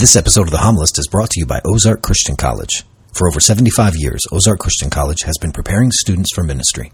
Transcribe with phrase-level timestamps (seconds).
[0.00, 2.84] This episode of The Homilist is brought to you by Ozark Christian College.
[3.12, 6.90] For over 75 years, Ozark Christian College has been preparing students for ministry.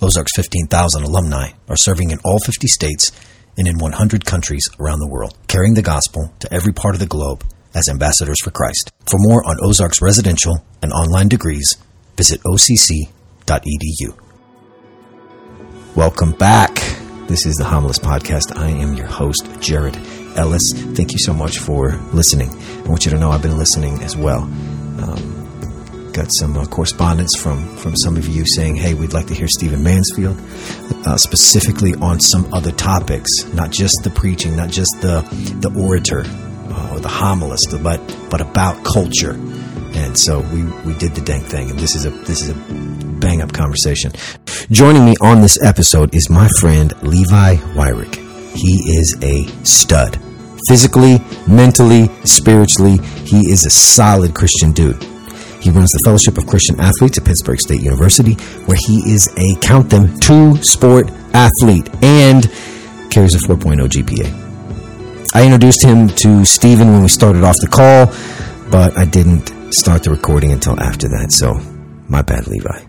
[0.00, 3.12] Ozark's 15,000 alumni are serving in all 50 states
[3.58, 7.04] and in 100 countries around the world, carrying the gospel to every part of the
[7.04, 8.90] globe as ambassadors for Christ.
[9.04, 11.76] For more on Ozark's residential and online degrees,
[12.16, 13.10] visit occ.edu.
[15.94, 16.76] Welcome back.
[17.28, 18.56] This is the Homilist Podcast.
[18.56, 19.98] I am your host, Jared
[20.36, 20.72] Ellis.
[20.72, 22.50] Thank you so much for listening.
[22.84, 24.42] I want you to know I've been listening as well.
[24.42, 25.36] Um,
[26.12, 29.48] got some uh, correspondence from, from some of you saying, hey, we'd like to hear
[29.48, 30.40] Stephen Mansfield,
[31.06, 35.20] uh, specifically on some other topics, not just the preaching, not just the,
[35.60, 39.32] the orator uh, or the homilist, but, but about culture.
[39.96, 42.54] And so we, we did the dang thing, and this is a this is a
[42.54, 44.12] bang up conversation.
[44.70, 48.14] Joining me on this episode is my friend Levi Wyrick.
[48.54, 50.20] He is a stud.
[50.66, 55.02] Physically, mentally, spiritually, he is a solid Christian dude.
[55.60, 58.34] He runs the Fellowship of Christian Athletes at Pittsburg State University,
[58.66, 62.50] where he is a count them two sport athlete and
[63.10, 64.46] carries a 4.0 GPA.
[65.34, 68.06] I introduced him to Stephen when we started off the call,
[68.70, 71.32] but I didn't start the recording until after that.
[71.32, 71.60] So,
[72.08, 72.86] my bad, Levi.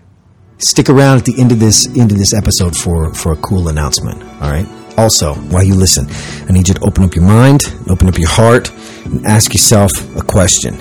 [0.58, 3.68] Stick around at the end of this end of this episode for for a cool
[3.68, 4.22] announcement.
[4.42, 4.66] All right.
[4.98, 6.06] Also, while you listen,
[6.48, 8.70] I need you to open up your mind, open up your heart,
[9.06, 10.74] and ask yourself a question.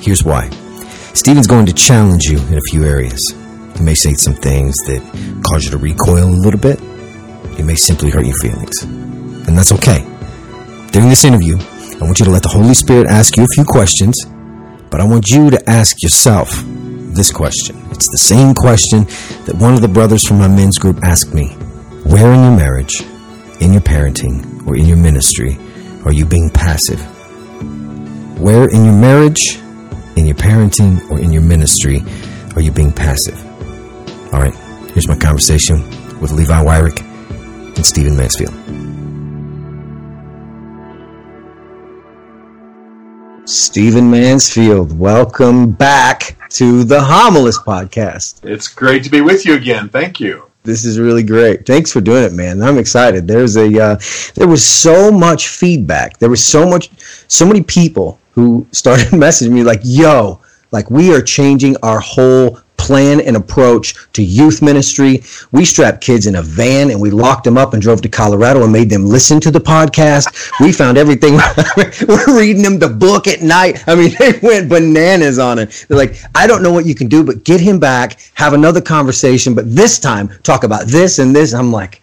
[0.00, 0.50] Here's why.
[1.14, 3.34] Stephen's going to challenge you in a few areas.
[3.76, 5.00] He may say some things that
[5.44, 6.80] cause you to recoil a little bit.
[7.56, 8.82] He may simply hurt your feelings.
[8.82, 10.00] And that's okay.
[10.90, 13.64] During this interview, I want you to let the Holy Spirit ask you a few
[13.64, 14.26] questions
[14.90, 16.50] but I want you to ask yourself
[17.14, 17.76] this question.
[17.90, 19.04] It's the same question
[19.44, 21.48] that one of the brothers from my men's group asked me.
[22.04, 23.02] Where in your marriage,
[23.60, 25.58] in your parenting, or in your ministry
[26.04, 27.00] are you being passive?
[28.38, 29.56] Where in your marriage,
[30.16, 32.02] in your parenting, or in your ministry
[32.54, 33.36] are you being passive?
[34.32, 34.54] All right,
[34.92, 35.82] here's my conversation
[36.20, 37.00] with Levi Wyrick
[37.76, 38.54] and Stephen Mansfield.
[43.48, 48.44] Stephen Mansfield, welcome back to the Homilist podcast.
[48.44, 49.88] It's great to be with you again.
[49.88, 50.47] Thank you.
[50.64, 51.64] This is really great.
[51.64, 52.62] Thanks for doing it, man.
[52.62, 53.26] I'm excited.
[53.26, 53.98] There's a uh,
[54.34, 56.18] there was so much feedback.
[56.18, 56.90] There was so much
[57.28, 62.60] so many people who started messaging me like, "Yo, like we are changing our whole
[62.78, 65.22] plan and approach to youth ministry.
[65.52, 68.62] We strapped kids in a van and we locked them up and drove to Colorado
[68.62, 70.50] and made them listen to the podcast.
[70.60, 71.34] We found everything.
[72.08, 73.86] We're reading them the book at night.
[73.86, 75.84] I mean, they went bananas on it.
[75.88, 78.80] They're like, I don't know what you can do, but get him back, have another
[78.80, 81.52] conversation, but this time talk about this and this.
[81.52, 82.00] I'm like,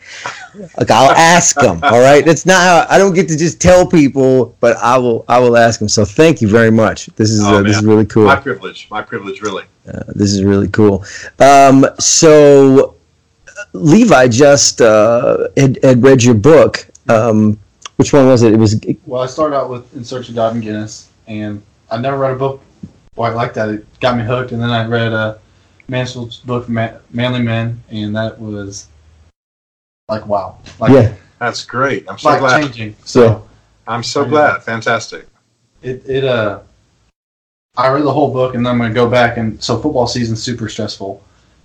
[0.78, 1.80] like I'll ask them.
[1.84, 5.26] All right, it's not how I don't get to just tell people, but I will.
[5.28, 5.90] I will ask them.
[5.90, 7.08] So thank you very much.
[7.16, 8.26] This is oh, uh, this is really cool.
[8.26, 8.88] My privilege.
[8.90, 9.64] My privilege, really.
[9.88, 11.06] Uh, this is really cool.
[11.40, 12.96] Um, so
[13.74, 16.88] Levi just uh, had, had read your book.
[17.10, 17.60] Um,
[17.98, 18.54] which one was it?
[18.54, 18.80] It was.
[19.06, 22.32] Well, I started out with In Search of God and Guinness, and I never read
[22.32, 22.62] a book
[23.16, 23.70] quite like that.
[23.70, 25.38] It got me hooked, and then I read uh,
[25.88, 28.88] Mansfield's book, Manly Men, and that was
[30.08, 30.58] like wow.
[30.80, 32.06] Like, yeah, that's great.
[32.10, 32.62] I'm so like glad.
[32.62, 32.96] Changing.
[33.04, 33.48] So
[33.88, 34.64] I'm so glad.
[34.64, 35.28] Fantastic.
[35.82, 36.62] It it uh,
[37.78, 40.42] I read the whole book and then I'm gonna go back and so football season's
[40.42, 41.24] super stressful.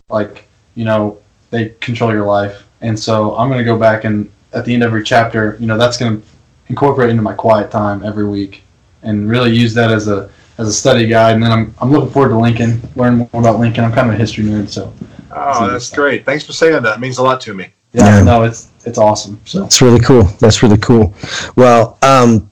[0.09, 1.19] Like you know
[1.51, 4.89] they control your life, and so I'm gonna go back and at the end of
[4.89, 6.21] every chapter, you know that's gonna
[6.69, 8.63] incorporate into my quiet time every week
[9.03, 11.35] and really use that as a as a study guide.
[11.35, 13.85] And then I'm I'm looking forward to Lincoln, learn more about Lincoln.
[13.85, 14.93] I'm kind of a history nerd, so.
[15.33, 16.25] Oh, that's great.
[16.25, 16.97] Thanks for saying that.
[16.97, 19.41] It means a lot to me yeah, yeah, no, it's it's awesome.
[19.45, 20.25] So it's really cool.
[20.39, 21.15] That's really cool.
[21.57, 22.51] Well, um,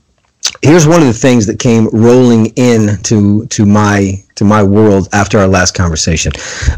[0.63, 5.09] here's one of the things that came rolling in to to my to my world
[5.13, 6.33] after our last conversation.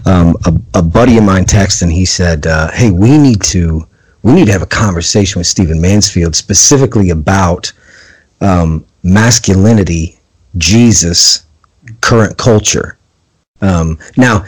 [0.07, 3.87] Um, a, a, buddy of mine texted and he said, uh, "Hey, we need to
[4.23, 7.73] we need to have a conversation with Stephen Mansfield specifically about
[8.41, 10.19] um, masculinity,
[10.59, 11.45] Jesus,
[12.01, 12.99] current culture."
[13.63, 14.45] Um, now,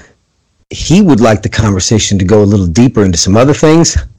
[0.73, 3.97] he would like the conversation to go a little deeper into some other things.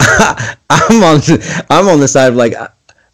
[0.69, 1.21] I'm on
[1.69, 2.53] I'm on the side of like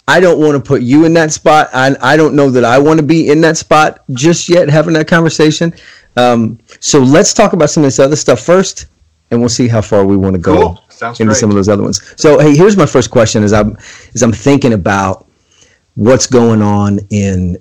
[0.07, 1.69] I don't want to put you in that spot.
[1.73, 4.93] I I don't know that I want to be in that spot just yet having
[4.93, 5.73] that conversation.
[6.17, 8.87] Um, so let's talk about some of this other stuff first,
[9.31, 10.83] and we'll see how far we want to go cool.
[11.11, 11.37] into great.
[11.37, 12.01] some of those other ones.
[12.21, 13.77] So hey, here's my first question: as I'm
[14.13, 15.27] as I'm thinking about
[15.95, 17.57] what's going on in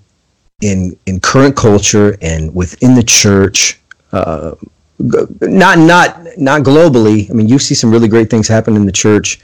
[0.63, 3.81] in in current culture and within the church.
[4.11, 4.55] Uh,
[4.99, 7.31] not not not globally.
[7.31, 9.41] I mean, you see some really great things happen in the church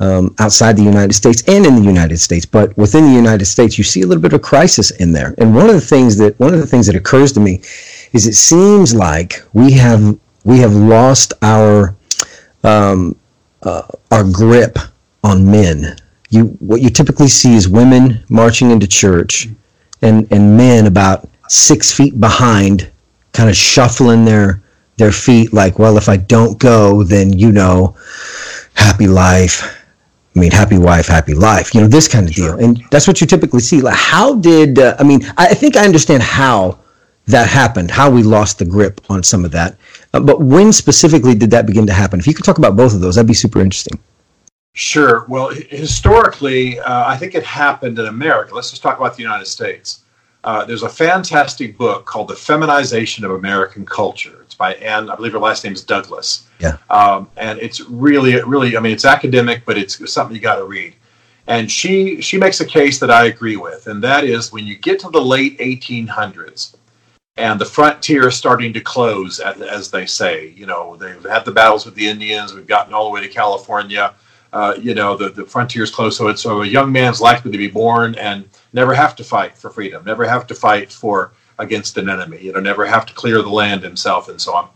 [0.00, 2.46] um, outside the United States and in the United States.
[2.46, 5.34] But within the United States, you see a little bit of crisis in there.
[5.38, 7.60] And one of the things that one of the things that occurs to me
[8.12, 11.96] is it seems like we have we have lost our
[12.62, 13.16] um,
[13.62, 14.78] uh, our grip
[15.22, 15.96] on men.
[16.30, 19.48] You what you typically see is women marching into church,
[20.02, 22.90] and and men about six feet behind,
[23.32, 24.62] kind of shuffling their
[24.96, 27.96] their feet like, well, if I don't go, then you know,
[28.74, 29.62] happy life.
[30.36, 31.74] I mean, happy wife, happy life.
[31.74, 32.56] You know, this kind of sure.
[32.56, 33.80] deal, and that's what you typically see.
[33.80, 35.20] Like, how did uh, I mean?
[35.36, 36.78] I think I understand how
[37.26, 39.76] that happened, how we lost the grip on some of that.
[40.12, 42.18] Uh, but when specifically did that begin to happen?
[42.18, 43.98] If you could talk about both of those, that'd be super interesting.
[44.74, 45.24] Sure.
[45.28, 48.54] Well, historically, uh, I think it happened in America.
[48.54, 50.00] Let's just talk about the United States.
[50.42, 54.43] Uh, there's a fantastic book called The Feminization of American Culture.
[54.54, 56.46] It's by Ann, I believe her last name is Douglas.
[56.60, 56.76] Yeah.
[56.88, 60.64] Um, and it's really, really, I mean, it's academic, but it's something you got to
[60.64, 60.94] read.
[61.48, 64.76] And she she makes a case that I agree with, and that is when you
[64.76, 66.76] get to the late 1800s,
[67.36, 70.54] and the frontier is starting to close, as they say.
[70.56, 72.54] You know, they've had the battles with the Indians.
[72.54, 74.14] We've gotten all the way to California.
[74.52, 76.16] Uh, you know, the, the frontier is closed.
[76.16, 79.58] So, it's, so a young man's likely to be born and never have to fight
[79.58, 83.14] for freedom, never have to fight for against an enemy, you know, never have to
[83.14, 84.68] clear the land himself and so on.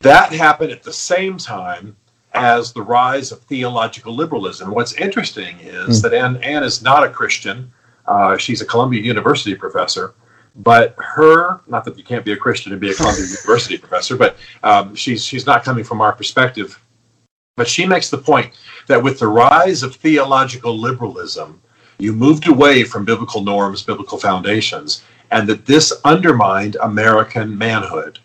[0.00, 1.96] That happened at the same time
[2.34, 4.70] as the rise of theological liberalism.
[4.70, 6.02] What's interesting is mm.
[6.02, 7.72] that Ann, Ann is not a Christian.
[8.06, 10.14] Uh, she's a Columbia University professor
[10.58, 14.16] but her not that you can't be a christian and be a columbia university professor
[14.16, 16.82] but um, she's she's not coming from our perspective
[17.56, 18.52] but she makes the point
[18.86, 21.60] that with the rise of theological liberalism
[21.98, 28.18] you moved away from biblical norms biblical foundations and that this undermined american manhood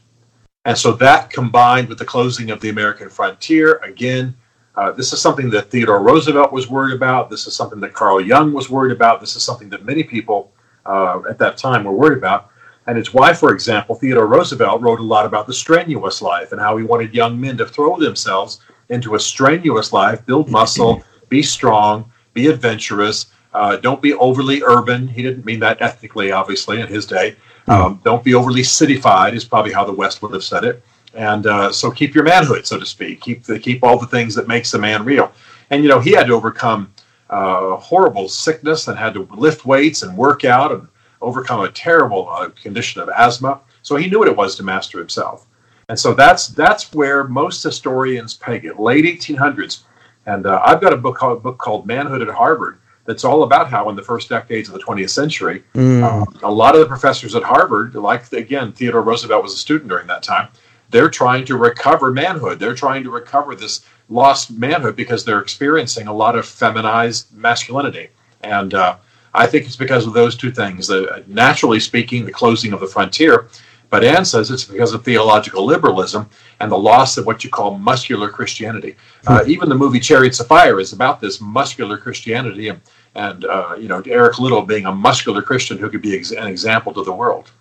[0.66, 4.36] and so that combined with the closing of the american frontier again
[4.76, 7.30] uh, this is something that Theodore Roosevelt was worried about.
[7.30, 9.20] This is something that Carl Jung was worried about.
[9.20, 10.52] This is something that many people
[10.86, 12.50] uh, at that time were worried about.
[12.88, 16.60] And it's why, for example, Theodore Roosevelt wrote a lot about the strenuous life and
[16.60, 18.60] how he wanted young men to throw themselves
[18.90, 25.08] into a strenuous life, build muscle, be strong, be adventurous, uh, don't be overly urban.
[25.08, 27.36] He didn't mean that ethnically, obviously, in his day.
[27.68, 30.84] Um, don't be overly cityfied, is probably how the West would have said it.
[31.14, 33.22] And uh, so keep your manhood, so to speak.
[33.22, 35.32] Keep the, keep all the things that makes a man real.
[35.70, 36.92] And you know, he had to overcome
[37.30, 40.88] uh, horrible sickness and had to lift weights and work out and
[41.22, 43.62] overcome a terrible uh, condition of asthma.
[43.82, 45.46] So he knew what it was to master himself.
[45.90, 49.84] And so that's that's where most historians peg it, late 1800s.
[50.26, 53.44] And uh, I've got a book called, a book called Manhood at Harvard that's all
[53.44, 56.04] about how in the first decades of the 20th century, mm.
[56.04, 59.90] uh, a lot of the professors at Harvard, like again Theodore Roosevelt was a student
[59.90, 60.48] during that time,
[60.90, 62.60] they're trying to recover manhood.
[62.60, 68.10] They're trying to recover this lost manhood because they're experiencing a lot of feminized masculinity.
[68.42, 68.98] And uh,
[69.34, 70.88] I think it's because of those two things.
[70.88, 73.48] The, naturally speaking, the closing of the frontier,
[73.94, 76.28] but Ann says it's because of theological liberalism
[76.60, 78.96] and the loss of what you call muscular Christianity.
[79.28, 79.52] Uh, hmm.
[79.52, 82.82] even the movie Chariots of Fire is about this muscular Christianity, and,
[83.14, 86.48] and uh, you know Eric Liddell being a muscular Christian who could be ex- an
[86.48, 87.52] example to the world.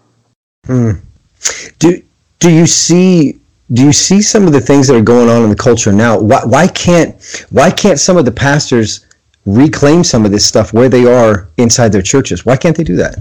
[0.65, 0.93] Hmm.
[1.79, 2.03] Do
[2.39, 3.39] do you see
[3.75, 6.19] do you see some of the things that are going on in the culture now?
[6.19, 9.07] Why, why can't why can't some of the pastors
[9.45, 12.47] reclaim some of this stuff where they are inside their churches?
[12.47, 13.19] Why can't they do that?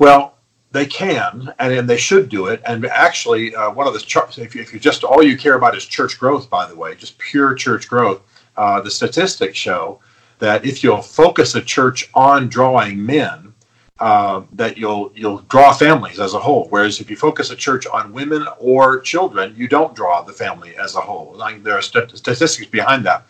[0.00, 0.31] Well,
[0.72, 2.62] they can, and, and they should do it.
[2.66, 5.54] And actually, uh, one of the charts, if you, if you just all you care
[5.54, 8.22] about is church growth, by the way, just pure church growth,
[8.56, 10.00] uh, the statistics show
[10.38, 13.52] that if you'll focus a church on drawing men,
[14.00, 16.66] uh, that you'll you'll draw families as a whole.
[16.70, 20.74] Whereas if you focus a church on women or children, you don't draw the family
[20.76, 21.34] as a whole.
[21.36, 23.26] Like there are st- statistics behind that,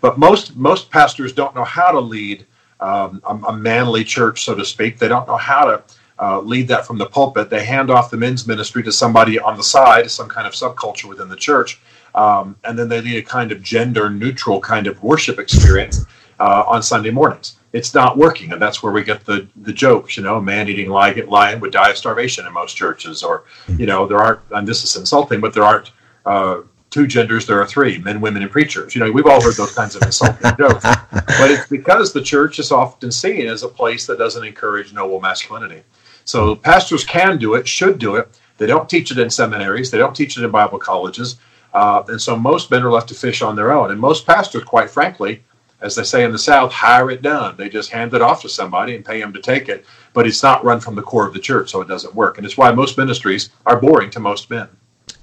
[0.00, 2.44] but most most pastors don't know how to lead
[2.80, 4.98] um, a, a, manly church, so to speak.
[4.98, 5.82] They don't know how to
[6.18, 7.50] uh, lead that from the pulpit.
[7.50, 11.04] They hand off the men's ministry to somebody on the side, some kind of subculture
[11.04, 11.80] within the church,
[12.14, 16.04] um, and then they lead a kind of gender neutral kind of worship experience
[16.40, 20.16] uh, on Sunday mornings it's not working, and that's where we get the the jokes.
[20.16, 23.78] You know, a man eating lion, would die of starvation in most churches, or hmm.
[23.78, 24.40] you know, there aren't.
[24.50, 25.92] And this is insulting, but there aren't
[26.24, 27.46] uh, two genders.
[27.46, 28.94] There are three: men, women, and preachers.
[28.94, 32.58] You know, we've all heard those kinds of insulting jokes, but it's because the church
[32.58, 35.82] is often seen as a place that doesn't encourage noble masculinity.
[36.26, 38.38] So pastors can do it, should do it.
[38.58, 39.90] They don't teach it in seminaries.
[39.90, 41.38] They don't teach it in Bible colleges.
[41.72, 43.90] Uh, and so most men are left to fish on their own.
[43.90, 45.42] And most pastors, quite frankly,
[45.80, 47.56] as they say in the South, hire it done.
[47.56, 50.42] They just hand it off to somebody and pay them to take it, but it's
[50.42, 52.38] not run from the core of the church, so it doesn't work.
[52.38, 54.68] And it's why most ministries are boring to most men.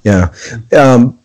[0.04, 0.32] Yeah.
[0.72, 1.20] Um,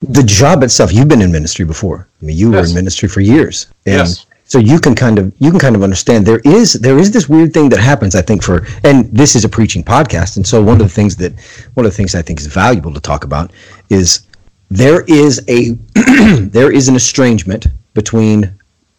[0.00, 0.92] the job itself.
[0.92, 2.08] You've been in ministry before.
[2.20, 2.66] I mean, you yes.
[2.66, 4.26] were in ministry for years, and yes.
[4.50, 7.28] So you can kind of you can kind of understand there is there is this
[7.28, 8.16] weird thing that happens.
[8.16, 11.14] I think for and this is a preaching podcast, and so one of the things
[11.16, 11.38] that
[11.74, 13.52] one of the things I think is valuable to talk about
[13.90, 14.26] is
[14.68, 15.78] there is a
[16.40, 18.52] there is an estrangement between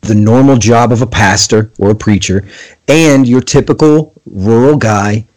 [0.03, 2.47] the normal job of a pastor or a preacher
[2.87, 5.27] and your typical rural guy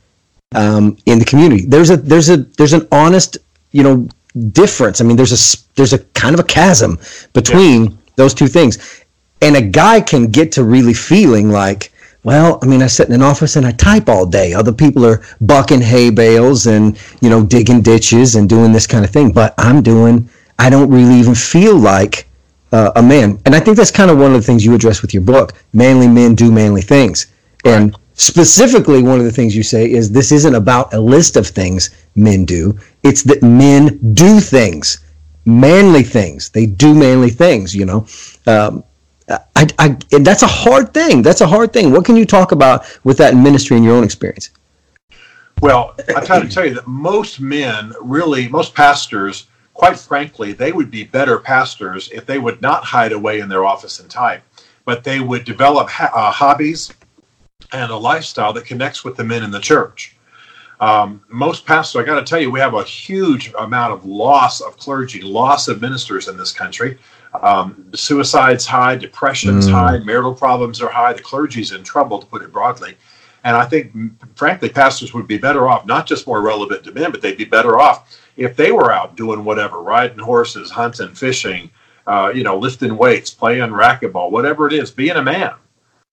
[0.55, 1.67] um, in the community.
[1.67, 3.39] There's a there's a there's an honest
[3.73, 4.09] you know
[4.53, 5.01] difference.
[5.01, 7.01] I mean, there's a there's a kind of a chasm
[7.33, 7.97] between yeah.
[8.15, 9.04] those two things,
[9.45, 11.93] and a guy can get to really feeling like.
[12.23, 14.55] Well, I mean, I sit in an office and I type all day.
[14.55, 19.05] Other people are bucking hay bales and, you know, digging ditches and doing this kind
[19.05, 19.31] of thing.
[19.31, 22.27] But I'm doing, I don't really even feel like
[22.73, 23.39] uh, a man.
[23.45, 25.53] And I think that's kind of one of the things you address with your book.
[25.75, 27.27] Manly men do manly things.
[27.63, 27.75] Right.
[27.75, 31.47] And specifically, one of the things you say is this isn't about a list of
[31.47, 35.05] things men do, it's that men do things,
[35.45, 36.49] manly things.
[36.49, 38.07] They do manly things, you know.
[38.47, 38.83] Um,
[39.29, 39.89] I, I,
[40.21, 41.23] that's a hard thing.
[41.23, 41.93] That's a hard thing.
[41.93, 44.51] What can you talk about with that in ministry in your own experience?
[45.61, 50.73] Well, I try to tell you that most men, really, most pastors, quite frankly, they
[50.73, 54.43] would be better pastors if they would not hide away in their office and type,
[54.85, 56.93] but they would develop ha- uh, hobbies
[57.73, 60.17] and a lifestyle that connects with the men in the church.
[60.81, 64.61] Um, most pastors, I got to tell you, we have a huge amount of loss
[64.61, 66.99] of clergy, loss of ministers in this country.
[67.43, 69.73] Um, suicide's high, depression's mm.
[69.73, 71.13] high, marital problems are high.
[71.13, 72.97] The clergy's in trouble, to put it broadly.
[73.43, 73.93] And I think,
[74.37, 77.45] frankly, pastors would be better off, not just more relevant to men, but they'd be
[77.45, 81.71] better off if they were out doing whatever, riding horses, hunting, fishing,
[82.07, 85.55] uh, you know, lifting weights, playing racquetball, whatever it is, being a man.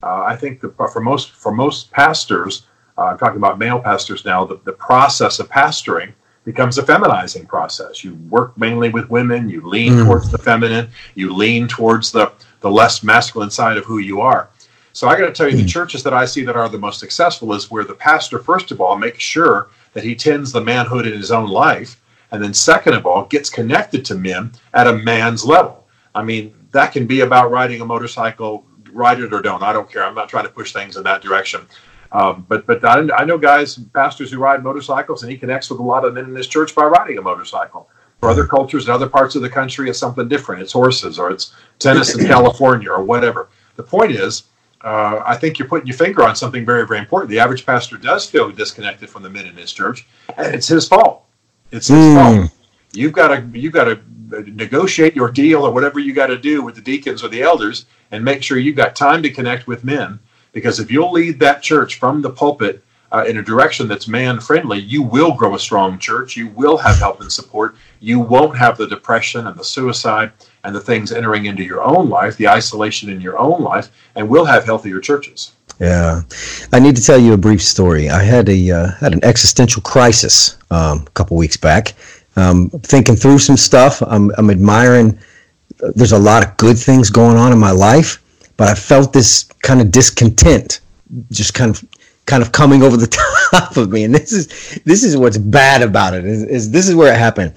[0.03, 4.25] Uh, I think the, for most for most pastors, uh, I'm talking about male pastors
[4.25, 8.03] now, the, the process of pastoring becomes a feminizing process.
[8.03, 10.05] You work mainly with women, you lean mm.
[10.05, 12.31] towards the feminine, you lean towards the,
[12.61, 14.49] the less masculine side of who you are.
[14.93, 15.61] So I got to tell you, mm.
[15.61, 18.71] the churches that I see that are the most successful is where the pastor, first
[18.71, 22.53] of all, makes sure that he tends the manhood in his own life and then,
[22.53, 25.85] second of all, gets connected to men at a man's level.
[26.15, 29.61] I mean, that can be about riding a motorcycle, ride it or don't.
[29.61, 30.03] I don't care.
[30.03, 31.61] I'm not trying to push things in that direction.
[32.11, 35.79] Um, but but I, I, know guys, pastors who ride motorcycles, and he connects with
[35.79, 37.89] a lot of men in his church by riding a motorcycle.
[38.19, 40.61] For other cultures in other parts of the country, it's something different.
[40.61, 43.49] It's horses, or it's tennis in California, or whatever.
[43.77, 44.43] The point is,
[44.81, 47.29] uh, I think you're putting your finger on something very, very important.
[47.29, 50.05] The average pastor does feel disconnected from the men in his church,
[50.37, 51.23] and it's his fault.
[51.71, 52.15] It's his mm.
[52.15, 52.51] fault.
[52.93, 53.99] You've got to you've got to
[54.51, 57.85] negotiate your deal or whatever you got to do with the deacons or the elders,
[58.11, 60.19] and make sure you've got time to connect with men.
[60.51, 64.39] Because if you'll lead that church from the pulpit uh, in a direction that's man
[64.39, 66.37] friendly, you will grow a strong church.
[66.37, 67.75] You will have help and support.
[67.99, 70.31] You won't have the depression and the suicide
[70.63, 74.27] and the things entering into your own life, the isolation in your own life, and
[74.27, 75.53] we'll have healthier churches.
[75.79, 76.21] Yeah,
[76.71, 78.09] I need to tell you a brief story.
[78.09, 81.95] I had a uh, had an existential crisis um, a couple weeks back.
[82.35, 84.01] Um, thinking through some stuff.
[84.05, 85.19] I'm, I'm admiring.
[85.95, 88.23] There's a lot of good things going on in my life,
[88.57, 90.81] but I felt this kind of discontent,
[91.31, 91.83] just kind of
[92.25, 93.07] kind of coming over the
[93.51, 94.03] top of me.
[94.03, 96.25] And this is this is what's bad about it.
[96.25, 97.53] Is, is this is where it happened.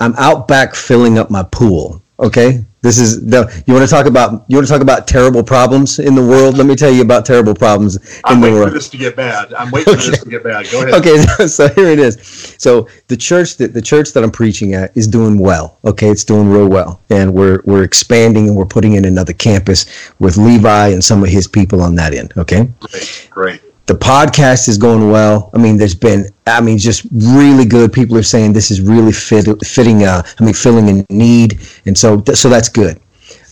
[0.00, 2.02] I'm out back filling up my pool.
[2.18, 5.42] Okay, this is the you want to talk about you want to talk about terrible
[5.42, 6.56] problems in the world.
[6.56, 8.68] Let me tell you about terrible problems in I'm the waiting world.
[8.70, 9.52] for this to get bad.
[9.54, 10.04] I'm waiting okay.
[10.04, 10.66] for this to get bad.
[10.70, 10.94] Go ahead.
[10.94, 12.54] Okay, so here it is.
[12.58, 15.78] So the church that the church that I'm preaching at is doing well.
[15.84, 19.86] Okay, it's doing real well, and we're we're expanding and we're putting in another campus
[20.20, 22.32] with Levi and some of his people on that end.
[22.36, 25.50] Okay, great, great the podcast is going well.
[25.54, 27.92] I mean, there's been, I mean, just really good.
[27.92, 31.60] People are saying this is really fit, fitting, uh, I mean, filling a need.
[31.86, 33.00] And so, so that's good.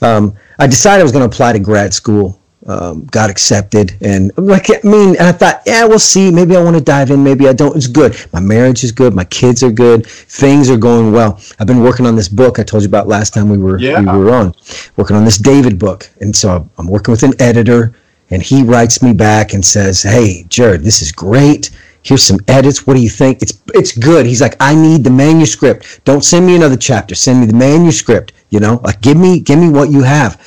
[0.02, 2.40] Um, I decided I was going to apply to grad school.
[2.66, 6.30] Um, got accepted, and like, I mean, and I thought, yeah, we'll see.
[6.30, 7.22] Maybe I want to dive in.
[7.22, 7.76] Maybe I don't.
[7.76, 8.16] It's good.
[8.32, 9.12] My marriage is good.
[9.14, 10.06] My kids are good.
[10.06, 11.38] Things are going well.
[11.58, 14.00] I've been working on this book I told you about last time we were yeah.
[14.00, 14.54] we were on,
[14.96, 17.94] working on this David book, and so I'm working with an editor
[18.30, 21.70] and he writes me back and says, "Hey, Jared, this is great.
[22.02, 22.86] Here's some edits.
[22.86, 23.42] What do you think?
[23.42, 26.00] It's it's good." He's like, "I need the manuscript.
[26.04, 27.14] Don't send me another chapter.
[27.14, 28.32] Send me the manuscript.
[28.50, 30.40] You know, like give me give me what you have."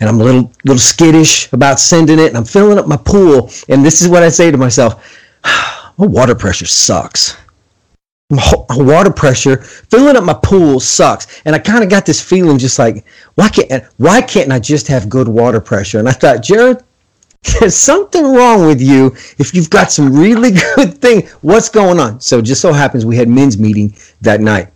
[0.00, 3.50] And I'm a little little skittish about sending it, and I'm filling up my pool.
[3.68, 4.94] And this is what I say to myself:
[5.44, 7.36] "My water pressure sucks."
[8.30, 12.56] My water pressure filling up my pool sucks and i kind of got this feeling
[12.56, 16.42] just like why can't why can't i just have good water pressure and i thought
[16.42, 16.82] jared
[17.44, 19.08] there's something wrong with you
[19.38, 21.26] if you've got some really good thing.
[21.42, 22.20] What's going on?
[22.20, 24.68] So just so happens we had men's meeting that night.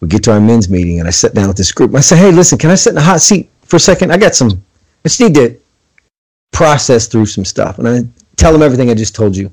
[0.00, 1.94] we get to our men's meeting, and I sit down with this group.
[1.94, 4.12] I say, "Hey, listen, can I sit in the hot seat for a second?
[4.12, 4.50] I got some.
[4.50, 5.56] I just need to
[6.52, 8.02] process through some stuff." And I
[8.36, 9.50] tell them everything I just told you,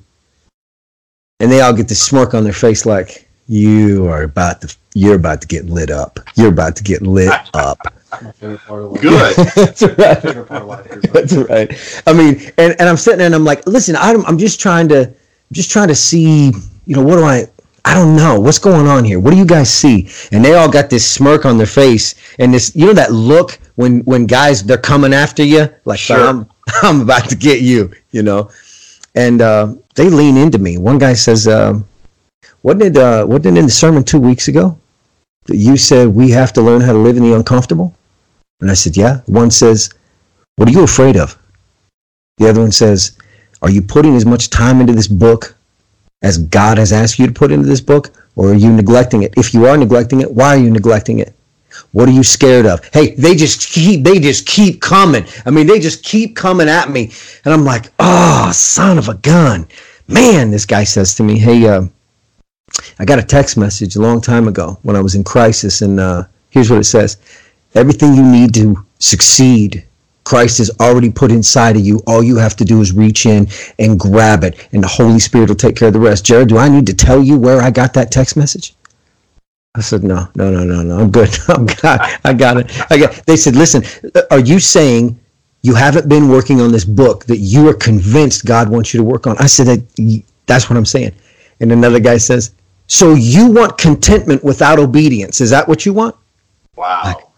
[1.40, 5.16] and they all get this smirk on their face, like you are about to you're
[5.16, 6.20] about to get lit up.
[6.36, 7.80] You're about to get lit up.
[8.22, 9.02] My favorite part of life.
[9.02, 9.36] Good.
[9.56, 10.22] That's right.
[10.22, 12.04] favorite part of life That's right.
[12.08, 14.88] I mean, and, and I'm sitting there and I'm like, listen, I'm, I'm just trying
[14.90, 15.14] to,
[15.52, 16.52] just trying to see,
[16.86, 17.48] you know, what do I,
[17.86, 19.20] I don't know what's going on here.
[19.20, 20.10] What do you guys see?
[20.32, 23.60] And they all got this smirk on their face and this, you know, that look
[23.76, 26.18] when when guys they're coming after you, like Sure.
[26.18, 26.50] I'm
[26.82, 28.50] I'm about to get you, you know.
[29.16, 30.78] And uh, they lean into me.
[30.78, 31.86] One guy says, um,
[32.64, 32.98] "Wasn't it?
[32.98, 34.78] Uh, wasn't it in the sermon two weeks ago
[35.46, 37.94] that you said we have to learn how to live in the uncomfortable?"
[38.64, 39.90] And I said, "Yeah." One says,
[40.56, 41.38] "What are you afraid of?"
[42.38, 43.18] The other one says,
[43.62, 45.56] Are you putting as much time into this book
[46.22, 48.12] as God has asked you to put into this book?
[48.36, 49.34] Or are you neglecting it?
[49.38, 51.36] If you are neglecting it, why are you neglecting it?
[51.92, 52.84] What are you scared of?
[52.92, 55.26] Hey, they just keep they just keep coming.
[55.46, 57.12] I mean, they just keep coming at me.
[57.46, 59.68] And I'm like, oh, son of a gun.
[60.08, 61.86] Man, this guy says to me, Hey, uh,
[62.98, 66.00] I got a text message a long time ago when I was in crisis, and
[66.00, 67.18] uh, here's what it says.
[67.76, 69.86] Everything you need to succeed
[70.24, 72.02] Christ has already put inside of you.
[72.08, 73.48] All you have to do is reach in
[73.80, 76.26] and grab it, and the Holy Spirit will take care of the rest.
[76.26, 78.74] Jared, do I need to tell you where I got that text message?
[79.76, 81.00] I said, no, no, no, no, no.
[81.00, 81.36] I'm good.
[81.50, 82.92] I'm got, I got it.
[82.92, 83.26] I got.
[83.26, 83.84] They said, listen,
[84.32, 85.20] are you saying
[85.64, 89.04] you haven't been working on this book that you are convinced God wants you to
[89.04, 89.36] work on?
[89.40, 91.14] I said, that, that's what I'm saying.
[91.60, 92.54] And another guy says,
[92.88, 95.42] so you want contentment without obedience?
[95.42, 96.16] Is that what you want?
[96.76, 97.33] Wow.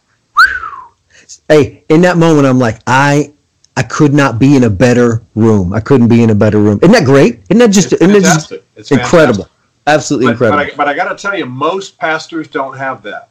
[1.50, 3.34] Hey, in that moment, I'm like, I,
[3.78, 5.74] I could not be in a better room.
[5.74, 6.80] I couldn't be in a better room.
[6.82, 7.42] Isn't that great?
[7.50, 8.52] Isn't that just, It's isn't that just.
[8.76, 9.46] It's incredible?
[9.46, 9.52] fantastic.
[9.88, 10.58] Absolutely But, incredible.
[10.58, 13.30] but I, but I got to tell you, most pastors don't have that.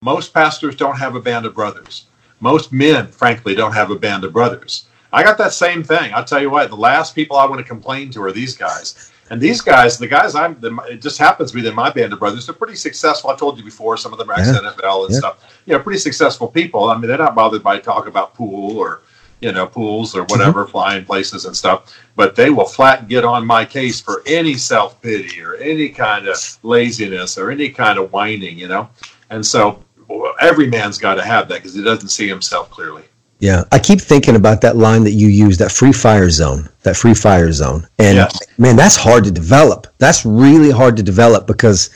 [0.00, 2.06] Most pastors don't have a band of brothers.
[2.40, 4.86] Most men, frankly, don't have a band of brothers.
[5.12, 6.14] I got that same thing.
[6.14, 9.12] I'll tell you what, the last people I want to complain to are these guys.
[9.30, 12.12] And these guys, the guys I'm, the, it just happens to be that my band
[12.12, 13.30] of brothers, they're pretty successful.
[13.30, 15.18] I told you before, some of them are ex NFL and Yeah.
[15.18, 15.38] stuff.
[15.66, 16.90] You know, pretty successful people.
[16.90, 19.02] I mean, they're not bothered by talk about pool or,
[19.40, 20.32] you know, pools or mm-hmm.
[20.32, 21.94] whatever, flying places and stuff.
[22.16, 26.26] But they will flat get on my case for any self pity or any kind
[26.26, 28.90] of laziness or any kind of whining, you know.
[29.30, 29.84] And so
[30.40, 33.04] every man's got to have that because he doesn't see himself clearly.
[33.40, 36.94] Yeah, I keep thinking about that line that you use, that free fire zone, that
[36.96, 37.86] free fire zone.
[37.98, 38.38] And Yes.
[38.58, 39.86] man, that's hard to develop.
[39.98, 41.88] That's really hard to develop because,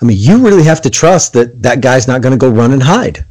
[0.00, 2.72] I mean, you really have to trust that that guy's not going to go run
[2.72, 3.26] and hide.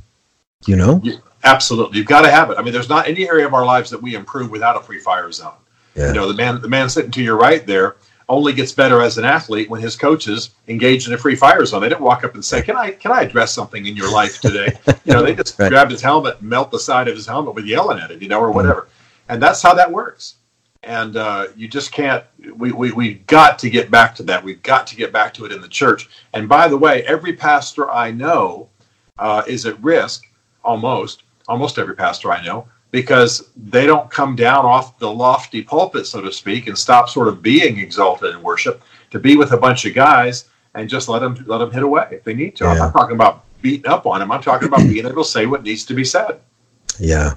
[0.67, 1.01] You know?
[1.03, 2.57] You- absolutely, you've got to have it.
[2.59, 4.99] I mean, there's not any area of our lives that we improve without a free
[4.99, 5.51] fire zone.
[5.95, 6.09] Yeah.
[6.09, 7.95] You know, the man, the man sitting to your right there
[8.27, 11.81] only gets better as an athlete when his coaches engage in a free fire zone.
[11.81, 14.39] They didn't walk up and say, "Can I, can I address something in your life
[14.41, 14.73] today?"
[15.05, 15.69] you know, they just Right.
[15.69, 18.39] grabbed his helmet, melt the side of his helmet with yelling at it, you know,
[18.39, 18.87] or whatever.
[19.29, 20.35] And that's how that works.
[20.83, 22.23] And uh, you just can't.
[22.55, 24.43] We we we got to get back to that.
[24.43, 26.09] We've got to get back to it in the church.
[26.33, 28.69] And by the way, every pastor I know
[29.17, 30.23] uh, is at risk.
[30.63, 36.07] Almost, almost every pastor I know, because they don't come down off the lofty pulpit,
[36.07, 39.57] so to speak, and stop sort of being exalted in worship to be with a
[39.57, 40.45] bunch of guys
[40.75, 42.65] and just let them let them hit away if they need to.
[42.65, 44.31] I'm not talking about beating up on them.
[44.31, 46.39] I'm talking about being able to say what needs to be said.
[46.99, 47.35] Yeah.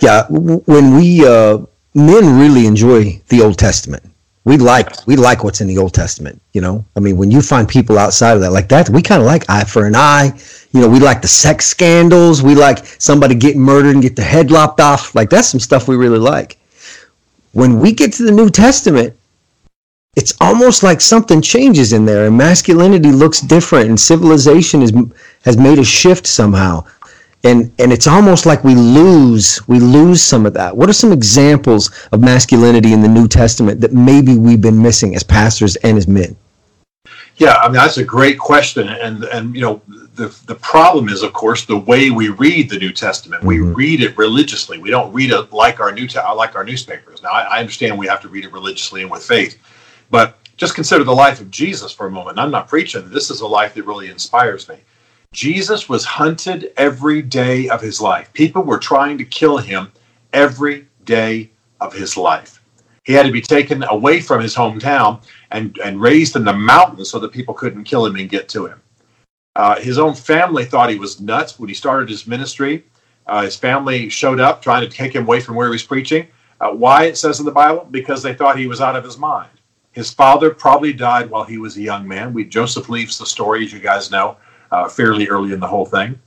[0.00, 0.26] Yeah.
[0.28, 1.58] When we, uh,
[1.94, 4.04] men really enjoy the Old Testament.
[4.46, 6.84] We like, we like what's in the Old Testament, you know?
[6.94, 9.44] I mean, when you find people outside of that like that, we kind of like
[9.50, 10.32] eye for an eye.
[10.70, 12.44] You know, we like the sex scandals.
[12.44, 15.16] We like somebody getting murdered and get the head lopped off.
[15.16, 16.58] Like that's some stuff we really like.
[17.54, 19.16] When we get to the New Testament,
[20.14, 24.92] it's almost like something changes in there and masculinity looks different and civilization is,
[25.44, 26.84] has made a shift somehow
[27.46, 31.12] and and it's almost like we lose we lose some of that what are some
[31.12, 35.96] examples of masculinity in the new testament that maybe we've been missing as pastors and
[35.96, 36.36] as men
[37.36, 39.82] Yeah, I mean that's a great question, and and you know
[40.16, 43.44] the the problem is, of course, the way we read the New Testament.
[43.44, 43.76] We Mhm.
[43.76, 44.78] read it religiously.
[44.78, 47.22] We don't read it like our new like our newspapers.
[47.22, 49.58] Now, I, I understand we have to read it religiously and with faith,
[50.10, 52.38] but just consider the life of Jesus for a moment.
[52.38, 53.10] I'm not preaching.
[53.10, 54.76] This is a life that really inspires me.
[55.32, 58.32] Jesus was hunted every day of his life.
[58.32, 59.92] People were trying to kill him
[60.32, 62.62] every day of his life.
[63.04, 67.10] He had to be taken away from his hometown and, and raised in the mountains
[67.10, 68.80] so that people couldn't kill him and get to him.
[69.54, 72.84] Uh, his own family thought he was nuts when he started his ministry.
[73.26, 76.26] Uh, his family showed up trying to take him away from where he was preaching.
[76.60, 77.86] Uh, why, it says in the Bible?
[77.90, 79.50] Because they thought he was out of his mind.
[79.92, 82.34] His father probably died while he was a young man.
[82.34, 84.36] We Joseph leaves the story, as you guys know,
[84.70, 86.18] uh, fairly early in the whole thing.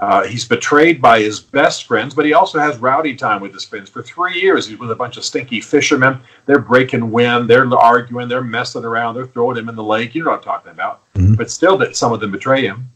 [0.00, 3.64] Uh, he's betrayed by his best friends, but he also has rowdy time with his
[3.64, 3.88] friends.
[3.88, 6.20] For three years, he's with a bunch of stinky fishermen.
[6.46, 10.14] They're breaking wind, they're arguing, they're messing around, they're throwing him in the lake.
[10.14, 11.02] You know what I'm talking about.
[11.14, 11.36] Mhm.
[11.36, 12.90] But still, that some of them betray him.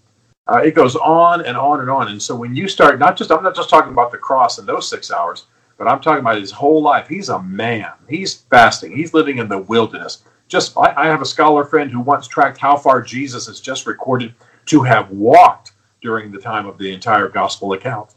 [0.49, 2.09] Uh, it goes on and on and on.
[2.09, 4.67] And so when you start, not just I'm not just talking about the cross in
[4.67, 7.07] those six hours, but I'm talking about his whole life.
[7.07, 7.93] He's a man.
[8.09, 8.97] He's fasting.
[8.97, 10.25] He's living in the wilderness.
[10.49, 13.87] Just I, I have a scholar friend who once tracked how far Jesus is just
[13.87, 14.35] recorded
[14.69, 18.15] to have walked during the time of the entire gospel account.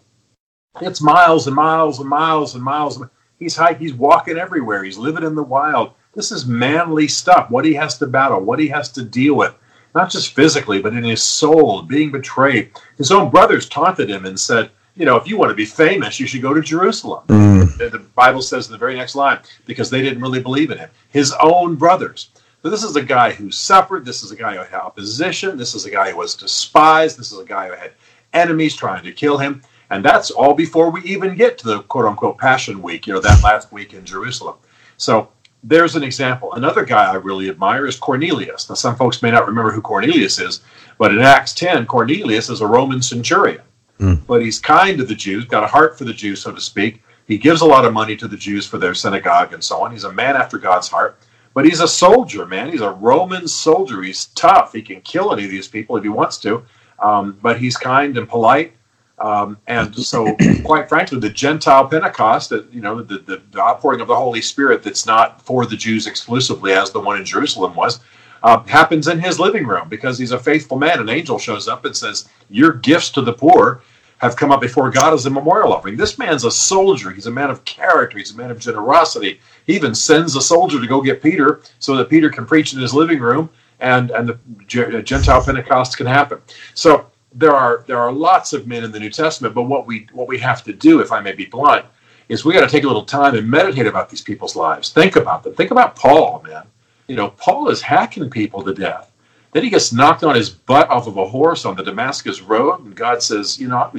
[0.79, 3.01] It's miles and miles and miles and miles.
[3.39, 4.83] He's hike, he's walking everywhere.
[4.83, 5.91] He's living in the wild.
[6.13, 7.49] This is manly stuff.
[7.49, 9.55] What he has to battle, what he has to deal with,
[9.95, 12.71] not just physically, but in his soul, being betrayed.
[12.97, 16.19] His own brothers taunted him and said, "You know, if you want to be famous,
[16.19, 17.77] you should go to Jerusalem." Mm.
[17.77, 20.89] The Bible says in the very next line, because they didn't really believe in him.
[21.09, 22.29] His own brothers.
[22.63, 24.05] So this is a guy who suffered.
[24.05, 25.57] This is a guy who had opposition.
[25.57, 27.17] This is a guy who was despised.
[27.17, 27.93] This is a guy who had
[28.33, 29.61] enemies trying to kill him.
[29.89, 33.19] And that's all before we even get to the quote unquote Passion Week, you know,
[33.19, 34.55] that last week in Jerusalem.
[34.97, 35.29] So
[35.63, 36.53] there's an example.
[36.53, 38.69] Another guy I really admire is Cornelius.
[38.69, 40.61] Now, some folks may not remember who Cornelius is,
[40.97, 43.61] but in Acts 10, Cornelius is a Roman centurion.
[43.99, 44.25] Mm.
[44.25, 47.03] But he's kind to the Jews, got a heart for the Jews, so to speak.
[47.27, 49.91] He gives a lot of money to the Jews for their synagogue and so on.
[49.91, 51.19] He's a man after God's heart.
[51.53, 52.71] But he's a soldier, man.
[52.71, 54.01] He's a Roman soldier.
[54.01, 54.73] He's tough.
[54.73, 56.63] He can kill any of these people if he wants to.
[56.99, 58.73] Um, but he's kind and polite.
[59.19, 64.07] Um, and so, quite frankly, the Gentile Pentecost, you know, the, the, the outpouring of
[64.07, 67.99] the Holy Spirit that's not for the Jews exclusively, as the one in Jerusalem was,
[68.43, 70.99] uh, happens in his living room because he's a faithful man.
[70.99, 73.81] An angel shows up and says, "Your gifts to the poor
[74.21, 77.11] have come up before God as a memorial offering." This man's a soldier.
[77.11, 78.17] He's a man of character.
[78.17, 79.39] He's a man of generosity.
[79.65, 82.79] He even sends a soldier to go get Peter so that Peter can preach in
[82.79, 83.49] his living room
[83.81, 86.39] and and the uh, Gentile Pentecost can happen.
[86.73, 90.07] So there are there are lots of men in the New Testament, but what we
[90.13, 91.85] what we have to do, if I may be blunt,
[92.29, 94.91] is we got to take a little time and meditate about these people's lives.
[94.91, 95.53] Think about them.
[95.53, 96.63] Think about Paul, man.
[97.07, 99.10] You know, Paul is hacking people to death.
[99.53, 102.85] Then he gets knocked on his butt off of a horse on the Damascus road,
[102.85, 103.91] and God says, you know,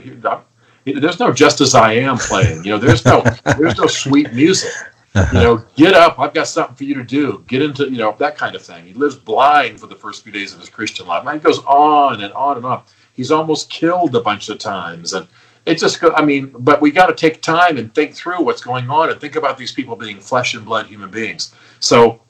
[0.85, 2.65] there's no "Just as I Am" playing.
[2.65, 3.23] You know, there's no
[3.59, 4.73] there's no sweet music.
[5.15, 6.19] You know, get up.
[6.19, 7.45] I've got something for you to do.
[7.47, 8.87] Get into, you know, that kind of thing.
[8.87, 11.25] He lives blind for the first few days of his Christian life.
[11.27, 12.83] And it goes on and on and on.
[13.13, 15.29] He's almost killed a bunch of times, and
[15.67, 16.13] it just go.
[16.13, 19.21] I mean, but we got to take time and think through what's going on and
[19.21, 21.55] think about these people being flesh and blood human beings.
[21.79, 22.21] So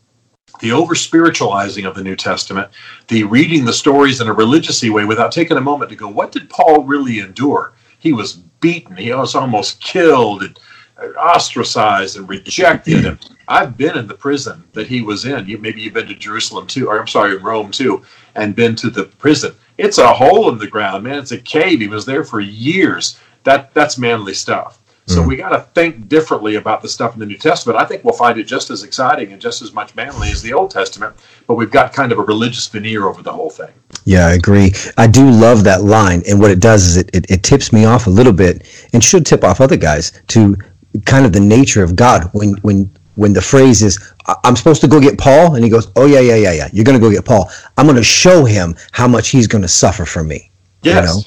[0.60, 2.70] the over spiritualizing of the New Testament,
[3.08, 6.32] the reading the stories in a religious way without taking a moment to go, what
[6.32, 7.72] did Paul really endure?
[7.98, 10.58] He was beaten, he was almost killed, and
[10.98, 13.06] uh, ostracized and rejected.
[13.06, 15.46] And I've been in the prison that he was in.
[15.46, 18.02] You, maybe you've been to Jerusalem too, or I'm sorry, Rome too,
[18.34, 19.54] and been to the prison.
[19.78, 21.18] It's a hole in the ground, man.
[21.18, 21.80] It's a cave.
[21.80, 23.18] He was there for years.
[23.44, 24.78] That that's manly stuff.
[25.06, 25.26] So Mm.
[25.26, 27.76] we got to think differently about the stuff in the New Testament.
[27.78, 30.52] I think we'll find it just as exciting and just as much manly as the
[30.52, 31.14] Old Testament,
[31.48, 33.70] but we've got kind of a religious veneer over the whole thing.
[34.04, 34.72] Yeah, I agree.
[34.96, 36.22] I do love that line.
[36.28, 39.02] And what it does is it, it, it tips me off a little bit and
[39.02, 40.56] should tip off other guys to
[41.04, 42.28] kind of the nature of God.
[42.32, 45.70] When, when, when the phrase is, "I- I'm supposed to go get Paul, and he
[45.70, 46.68] goes, Oh, yeah, yeah, yeah, yeah.
[46.72, 47.50] You're going to go get Paul.
[47.76, 50.50] I'm going to show him how much he's going to suffer for me.
[50.82, 50.94] Yes.
[50.94, 51.22] You know?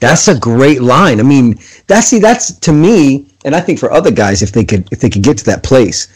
[0.00, 1.20] That's a great line.
[1.20, 4.64] I mean, that's see, that's to me, and I think for other guys, if they
[4.64, 6.08] could, if they could get to that place,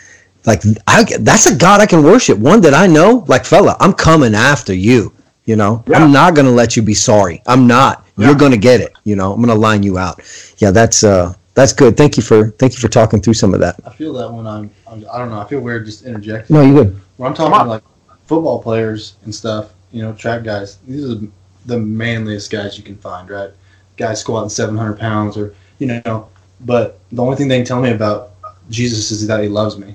[0.46, 2.38] like I, that's a God I can worship.
[2.38, 5.12] One that I know, like fella, I'm coming after you.
[5.46, 5.98] You know, Yeah.
[5.98, 7.42] I'm not gonna let you be sorry.
[7.46, 8.06] I'm not.
[8.16, 8.28] Yeah.
[8.28, 8.92] You're gonna get it.
[9.04, 10.22] You know, I'm gonna line you out.
[10.58, 11.98] Yeah, that's uh, that's good.
[11.98, 13.78] Thank you for thank you for talking through some of that.
[13.84, 15.40] I feel that when I'm, I'm I don't know.
[15.40, 16.56] I feel weird just interjecting.
[16.56, 17.00] No, you good.
[17.18, 17.82] When I'm talking like
[18.26, 20.78] football players and stuff, you know, track guys.
[20.88, 21.20] These are
[21.66, 23.50] the manliest guys you can find, right?
[23.96, 26.28] Guys squatting 700 pounds, or you know.
[26.60, 28.30] But the only thing they can tell me about
[28.70, 29.94] Jesus is that He loves me.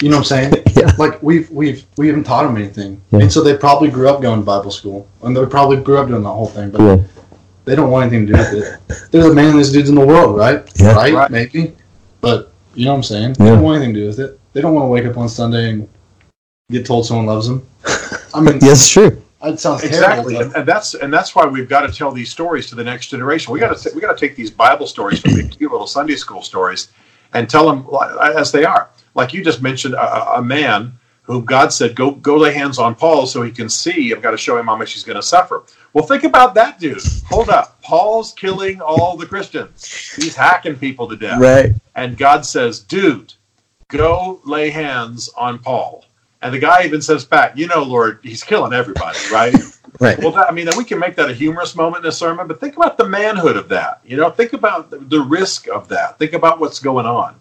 [0.00, 0.54] You know what I'm saying?
[0.82, 0.90] Yeah.
[0.98, 3.20] Like we've we've we haven't taught them anything, Yeah.
[3.20, 6.08] and so they probably grew up going to Bible school, and they probably grew up
[6.08, 6.96] doing the whole thing, but Yeah.
[7.66, 9.10] they don't want anything to do with it.
[9.12, 10.68] They're the manliest dudes in the world, right?
[10.76, 10.92] Yeah.
[10.94, 11.14] Right?
[11.14, 11.30] Right.
[11.30, 11.72] Maybe,
[12.20, 13.32] but you know what I'm saying?
[13.34, 13.50] They Yeah.
[13.52, 14.40] don't want anything to do with it.
[14.54, 15.88] They don't want to wake up on Sunday and
[16.70, 17.62] get told someone loves them.
[18.34, 19.22] I mean, Yes, it's true.
[19.42, 20.50] It sounds Exactly, terrible.
[20.50, 23.08] and, and that's and that's why we've got to tell these stories to the next
[23.08, 23.52] generation.
[23.52, 26.16] We got to we got to take these Bible stories from these cute little Sunday
[26.16, 26.88] school stories
[27.34, 27.86] and tell them
[28.36, 28.90] as they are.
[29.14, 30.00] Like you just mentioned, a,
[30.34, 33.68] a- a man who God said, "Go go lay hands on Paul so he can
[33.68, 34.12] see.
[34.14, 36.78] I've got to show him how much he's going to suffer." Well, think about that
[36.80, 37.02] dude.
[37.28, 39.86] Hold up, Paul's killing all the Christians.
[40.16, 41.38] He's hacking people to death.
[41.40, 41.72] Right.
[41.94, 43.34] And God says, dude,
[43.88, 46.06] go lay hands on Paul.
[46.42, 49.54] And the guy even says back, you know, Lord, he's killing everybody, right?
[50.00, 50.18] Right.
[50.18, 52.58] Well, that, I mean, we can make that a humorous moment in a sermon, but
[52.58, 54.00] think about the manhood of that.
[54.04, 56.18] You know, think about the, the risk of that.
[56.18, 57.38] Think about what's going on,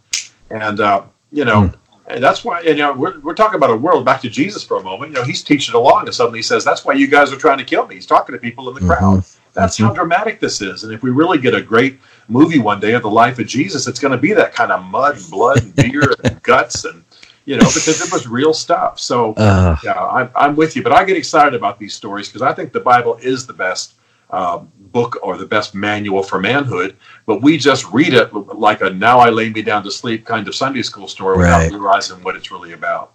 [0.49, 1.75] and uh, you know, mm.
[2.07, 2.61] and that's why.
[2.61, 4.05] You know, we're we're talking about a world.
[4.05, 5.11] Back to Jesus for a moment.
[5.11, 7.57] You know, he's teaching along, and suddenly he says, "That's why you guys are trying
[7.57, 8.89] to kill me." He's talking to people in the mm-hmm.
[8.89, 9.23] crowd.
[9.53, 9.85] That's mm-hmm.
[9.85, 10.83] how dramatic this is.
[10.83, 13.87] And if we really get a great movie one day of the life of Jesus,
[13.87, 17.03] it's going to be that kind of mud and blood and beer and guts and
[17.45, 18.99] you know, because it was real stuff.
[18.99, 22.41] So uh, yeah, I'm, I'm with you, but I get excited about these stories because
[22.41, 23.95] I think the Bible is the best
[24.29, 24.59] uh,
[24.91, 26.95] book or the best manual for manhood.
[27.25, 30.47] But we just read it like a "Now I lay me down to sleep" kind
[30.47, 31.65] of Sunday school story right.
[31.65, 33.13] without realizing what it's really about.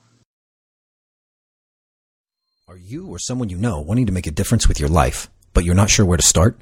[2.69, 5.65] Are you or someone you know wanting to make a difference with your life, but
[5.65, 6.59] you're not sure where to start?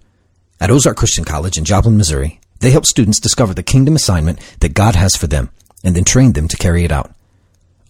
[0.61, 4.75] At Ozark Christian College in Joplin, Missouri, they help students discover the kingdom assignment that
[4.75, 5.51] God has for them
[5.83, 7.14] and then train them to carry it out.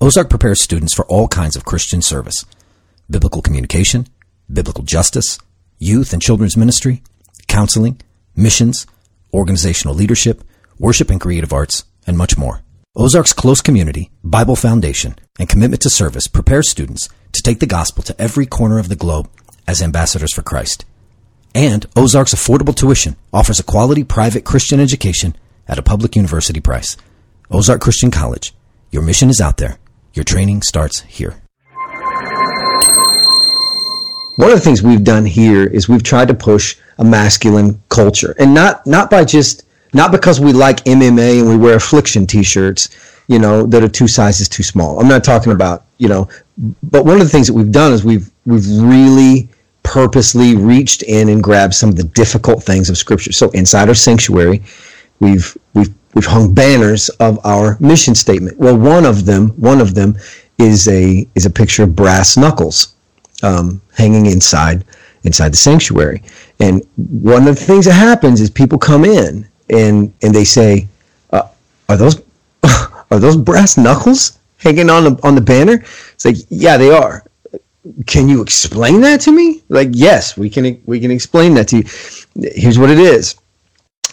[0.01, 2.45] Ozark prepares students for all kinds of Christian service
[3.09, 4.07] biblical communication,
[4.53, 5.39] biblical justice,
[5.79, 7.03] youth and children's ministry,
[7.47, 8.01] counseling,
[8.35, 8.87] missions,
[9.33, 10.43] organizational leadership,
[10.79, 12.63] worship and creative arts, and much more.
[12.97, 18.03] Ozark's close community, Bible foundation, and commitment to service prepares students to take the gospel
[18.05, 19.29] to every corner of the globe
[19.67, 20.85] as ambassadors for Christ.
[21.55, 25.37] And Ozark's affordable tuition offers a quality private Christian education
[25.69, 26.97] at a public university price.
[27.51, 28.55] Ozark Christian College.
[28.91, 29.79] Your mission is out there
[30.15, 31.35] your training starts here.
[34.37, 38.35] One of the things we've done here is we've tried to push a masculine culture,
[38.39, 42.89] and not not by just not because we like MMA and we wear affliction T-shirts,
[43.29, 44.99] you know, that are two sizes too small.
[44.99, 46.29] I'm not talking about you know,
[46.83, 49.49] but one of the things that we've done is we've we've really
[49.85, 53.33] purposely reached in and grabbed some of the difficult things of Scripture.
[53.33, 54.63] So inside our sanctuary,
[55.21, 58.59] we've we've we've hung banners of our mission statement.
[58.59, 60.17] Well, one of them, one of them
[60.59, 62.95] is a is a picture of brass knuckles
[63.43, 64.85] um, hanging inside
[65.25, 66.23] inside the sanctuary.
[66.61, 70.89] And one of the things that happens is people come in and and they say,
[71.33, 71.49] uh,
[71.89, 72.23] "Are those
[72.63, 77.25] are those brass knuckles hanging on the on the banner?" It's like, "Yeah, they are."
[78.07, 79.63] Can you explain that to me?
[79.69, 82.51] Like, yes, we can we can explain that to you.
[82.55, 83.35] Here's what it is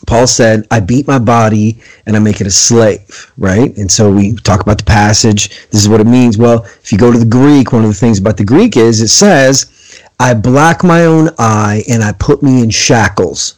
[0.08, 3.76] Paul said, I beat my body and I make it a slave, right?
[3.78, 5.50] And so we talk about the passage.
[5.70, 6.38] This is what it means.
[6.38, 9.02] Well, if you go to the Greek, one of the things about the Greek is
[9.02, 9.72] it says,
[10.20, 13.58] I black my own eye and I put me in shackles.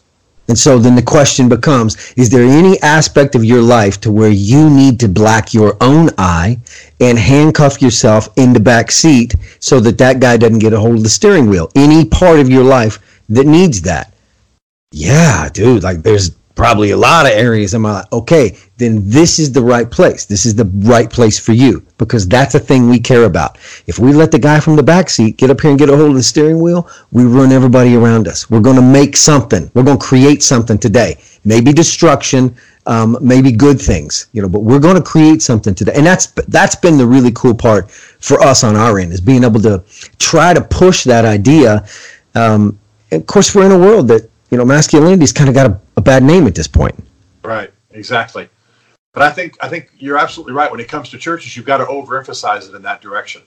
[0.50, 4.30] And so then the question becomes Is there any aspect of your life to where
[4.30, 6.60] you need to black your own eye
[7.00, 10.98] and handcuff yourself in the back seat so that that guy doesn't get a hold
[10.98, 11.72] of the steering wheel?
[11.76, 14.12] Any part of your life that needs that?
[14.94, 18.06] Yeah, dude, like there's probably a lot of areas in my life.
[18.14, 20.26] Okay, then this is the right place.
[20.26, 23.58] This is the right place for you because that's a thing we care about.
[23.88, 25.98] If we let the guy from the back seat get up here and get a
[25.98, 28.52] hold of the steering wheel, we ruin everybody around us.
[28.52, 29.72] We're going to make something.
[29.74, 31.18] We're going to create something today.
[31.44, 35.94] Maybe destruction, um, maybe good things, you know, but we're going to create something today.
[35.96, 39.44] And that's that's been the really cool part for us on our end is being
[39.44, 39.84] able to
[40.20, 41.84] try to push that idea.
[42.36, 42.78] Um,
[43.12, 46.02] of course, we're in a world that you know, masculinity's kind of got a, a
[46.02, 46.94] bad name at this point.
[47.44, 47.74] Right.
[47.89, 48.48] Exactly.
[49.12, 50.70] But I think I think you're absolutely right.
[50.70, 53.42] When it comes to churches, you've got to overemphasize it in that direction.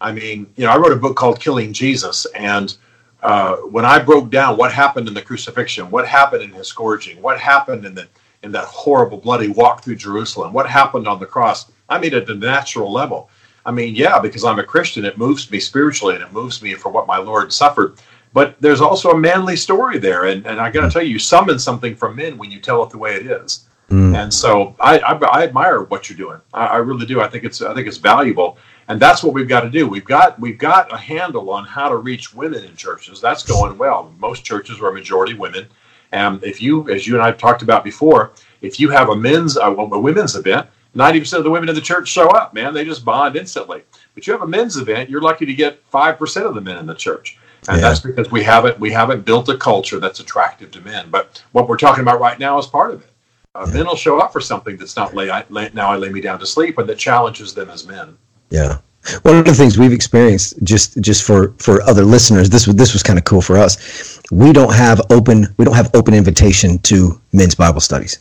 [0.00, 2.76] I mean, you know, I wrote a book called Killing Jesus, and
[3.24, 7.20] uh, when I broke down what happened in the crucifixion, what happened in his scourging,
[7.20, 8.06] what happened in the
[8.44, 12.26] in that horrible bloody walk through Jerusalem, what happened on the cross, I mean, at
[12.26, 13.30] the natural level.
[13.66, 16.74] I mean, yeah, because I'm a Christian, it moves me spiritually, and it moves me
[16.74, 17.98] for what my Lord suffered.
[18.32, 21.18] But there's also a manly story there, and, and I got to tell you, you
[21.18, 23.66] summon something from men when you tell it the way it is.
[23.90, 24.16] Mm.
[24.16, 26.40] And so I, I, I, admire what you're doing.
[26.54, 27.20] I, I, really do.
[27.20, 28.56] I think it's I think it's valuable,
[28.88, 29.86] and that's what we've got to do.
[29.86, 33.20] We've got we've got a handle on how to reach women in churches.
[33.20, 34.14] That's going well.
[34.18, 35.66] Most churches are majority women,
[36.10, 39.58] and if you, as you and I've talked about before, if you have a men's
[39.58, 42.54] a, a women's event, ninety percent of the women in the church show up.
[42.54, 43.82] Man, they just bond instantly.
[44.14, 46.78] But you have a men's event, you're lucky to get five percent of the men
[46.78, 47.36] in the church
[47.68, 47.88] and yeah.
[47.88, 51.08] that's because we haven't we haven't built a culture that's attractive to men.
[51.10, 53.10] But what we're talking about right now is part of it.
[53.54, 53.74] Uh, yeah.
[53.74, 56.22] Men will show up for something that's not lay, I, lay, now I lay me
[56.22, 58.16] down to sleep, and that challenges them as men.
[58.48, 58.78] Yeah.
[59.22, 62.92] One of the things we've experienced, just just for for other listeners, this was this
[62.92, 64.20] was kind of cool for us.
[64.30, 68.20] We don't have open we don't have open invitation to men's Bible studies.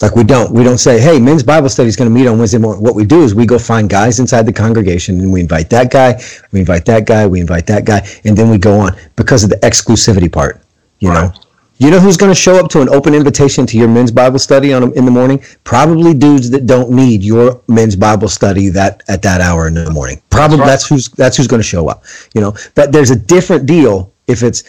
[0.00, 2.38] Like we don't we don't say, hey, men's Bible study is going to meet on
[2.38, 2.82] Wednesday morning.
[2.82, 5.92] What we do is we go find guys inside the congregation and we invite that
[5.92, 9.44] guy, we invite that guy, we invite that guy, and then we go on because
[9.44, 10.60] of the exclusivity part.
[10.98, 11.32] You right.
[11.32, 11.42] know,
[11.78, 14.38] you know who's going to show up to an open invitation to your men's Bible
[14.40, 15.42] study on in the morning?
[15.64, 19.90] Probably dudes that don't need your men's Bible study that at that hour in the
[19.90, 20.20] morning.
[20.30, 20.66] Probably that's, right.
[20.66, 22.04] that's who's that's who's going to show up.
[22.34, 24.64] You know, but there's a different deal if it's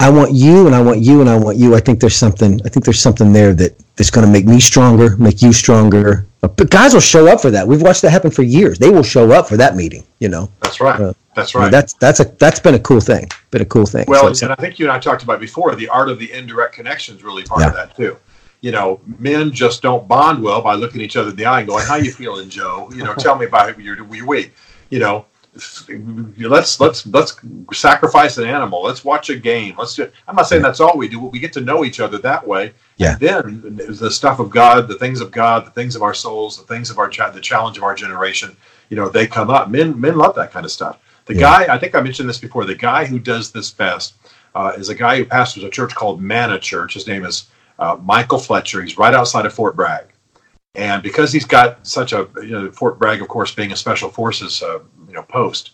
[0.00, 1.74] I want you and I want you and I want you.
[1.74, 2.60] I think there's something.
[2.64, 6.26] I think there's something there that that's going to make me stronger, make you stronger.
[6.40, 7.66] But guys will show up for that.
[7.66, 8.78] We've watched that happen for years.
[8.78, 10.04] They will show up for that meeting.
[10.18, 10.50] You know.
[10.60, 11.00] That's right.
[11.00, 11.70] Uh, that's right.
[11.70, 13.28] that's that's a that's been a cool thing.
[13.50, 14.04] Been a cool thing.
[14.08, 15.74] Well, so, and I think you and I talked about before.
[15.74, 17.68] The art of the indirect connection is really part yeah.
[17.68, 18.16] of that too.
[18.60, 21.68] You know, men just don't bond well by looking each other in the eye and
[21.68, 22.90] going, "How you feeling, Joe?
[22.94, 24.52] You know, tell me about your your week."
[24.90, 25.26] You know,
[26.38, 27.36] let's let's let's
[27.72, 28.82] sacrifice an animal.
[28.82, 29.76] Let's watch a game.
[29.78, 30.10] Let's do.
[30.26, 32.46] I'm not saying that's all we do, but we get to know each other that
[32.46, 32.72] way.
[32.96, 33.16] Yeah.
[33.20, 36.58] And then the stuff of God, the things of God, the things of our souls,
[36.58, 38.56] the things of our the challenge of our generation.
[38.88, 39.70] You know, they come up.
[39.70, 40.98] Men men love that kind of stuff.
[41.26, 41.40] The yeah.
[41.40, 42.64] guy, I think I mentioned this before.
[42.64, 44.14] The guy who does this best
[44.54, 46.94] uh, is a guy who pastors a church called Manna Church.
[46.94, 47.46] His name is
[47.78, 48.82] uh, Michael Fletcher.
[48.82, 50.06] He's right outside of Fort Bragg.
[50.74, 54.10] And because he's got such a you know, Fort Bragg, of course, being a special
[54.10, 54.80] forces uh,
[55.14, 55.70] know post,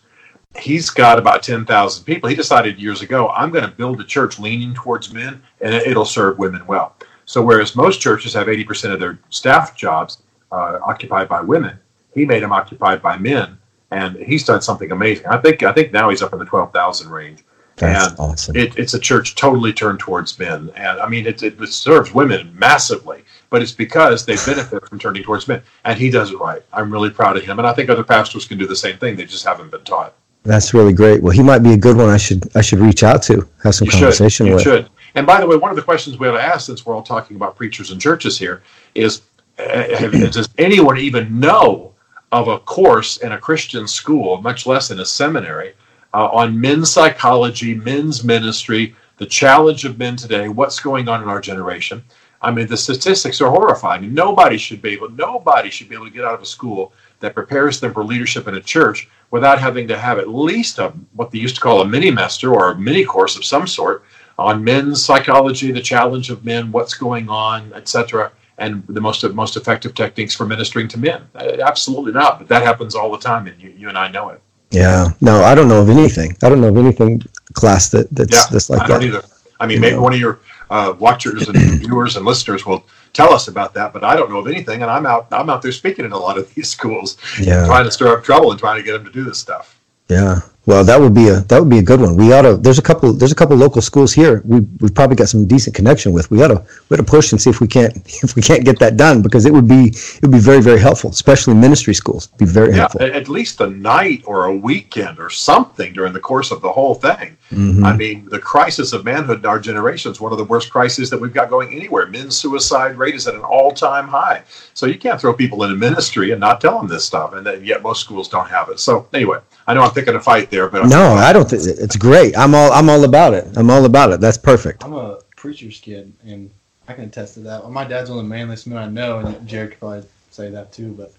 [0.58, 2.28] he's got about ten thousand people.
[2.28, 6.04] He decided years ago, I'm going to build a church leaning towards men, and it'll
[6.04, 6.94] serve women well.
[7.24, 10.22] So whereas most churches have eighty percent of their staff jobs
[10.52, 11.78] uh, occupied by women,
[12.14, 13.58] he made them occupied by men,
[13.90, 15.26] and he's done something amazing.
[15.26, 17.44] I think I think now he's up in the twelve thousand range.
[17.80, 18.56] That's and awesome.
[18.56, 22.56] It, it's a church totally turned towards men, and I mean it, it, serves women
[22.58, 26.62] massively, but it's because they benefit from turning towards men, and he does it right.
[26.72, 29.16] I'm really proud of him, and I think other pastors can do the same thing.
[29.16, 30.14] They just haven't been taught.
[30.42, 31.22] That's really great.
[31.22, 32.08] Well, he might be a good one.
[32.08, 34.54] I should I should reach out to have some you conversation should.
[34.54, 34.64] with.
[34.64, 34.90] You should.
[35.14, 37.02] And by the way, one of the questions we ought to ask, since we're all
[37.02, 38.62] talking about preachers and churches here,
[38.94, 39.22] is
[39.58, 41.92] uh, have, does anyone even know
[42.32, 45.74] of a course in a Christian school, much less in a seminary,
[46.12, 51.28] uh, on men's psychology, men's ministry, the challenge of men today, what's going on in
[51.28, 52.02] our generation.
[52.42, 54.14] I mean, the statistics are horrifying.
[54.14, 57.34] Nobody should be able, nobody should be able to get out of a school that
[57.34, 61.30] prepares them for leadership in a church without having to have at least a, what
[61.30, 64.04] they used to call a mini master or a mini course of some sort
[64.38, 69.56] on men's psychology, the challenge of men, what's going on, etc., and the most most
[69.56, 71.22] effective techniques for ministering to men.
[71.34, 74.30] Uh, absolutely not, but that happens all the time, and you, you and I know
[74.30, 74.40] it.
[74.70, 75.08] Yeah.
[75.20, 76.36] No, I don't know of anything.
[76.42, 79.22] I don't know of anything class that that's, yeah, that's like I don't either.
[79.58, 80.02] I mean, you maybe know.
[80.02, 84.04] one of your uh, watchers and viewers and listeners will tell us about that, but
[84.04, 84.82] I don't know of anything.
[84.82, 87.66] And I'm out, I'm out there speaking in a lot of these schools, yeah.
[87.66, 89.78] trying to stir up trouble and trying to get them to do this stuff.
[90.08, 90.40] Yeah.
[90.70, 92.14] Well, that would be a that would be a good one.
[92.14, 92.56] We ought to.
[92.56, 93.12] There's a couple.
[93.12, 94.40] There's a couple local schools here.
[94.44, 96.30] We we've probably got some decent connection with.
[96.30, 98.64] We ought to we ought to push and see if we can't if we can't
[98.64, 101.92] get that done because it would be it would be very very helpful, especially ministry
[101.92, 102.28] schools.
[102.28, 103.02] It'd be very yeah, helpful.
[103.02, 106.94] At least a night or a weekend or something during the course of the whole
[106.94, 107.36] thing.
[107.50, 107.84] Mm-hmm.
[107.84, 111.10] I mean, the crisis of manhood in our generation is one of the worst crises
[111.10, 112.06] that we've got going anywhere.
[112.06, 114.44] Men's suicide rate is at an all time high.
[114.74, 117.64] So you can't throw people into ministry and not tell them this stuff, and then,
[117.64, 118.78] yet most schools don't have it.
[118.78, 121.62] So anyway, I know I'm picking a fight there, but I'm no, I don't think
[121.66, 122.36] it's great.
[122.38, 123.48] I'm all I'm all about it.
[123.56, 124.20] I'm all about it.
[124.20, 124.84] That's perfect.
[124.84, 126.50] I'm a preacher's kid, and
[126.86, 127.68] I can attest to that.
[127.70, 130.72] My dad's one of the manliest men I know, and Jared could probably say that
[130.72, 130.92] too.
[130.92, 131.12] But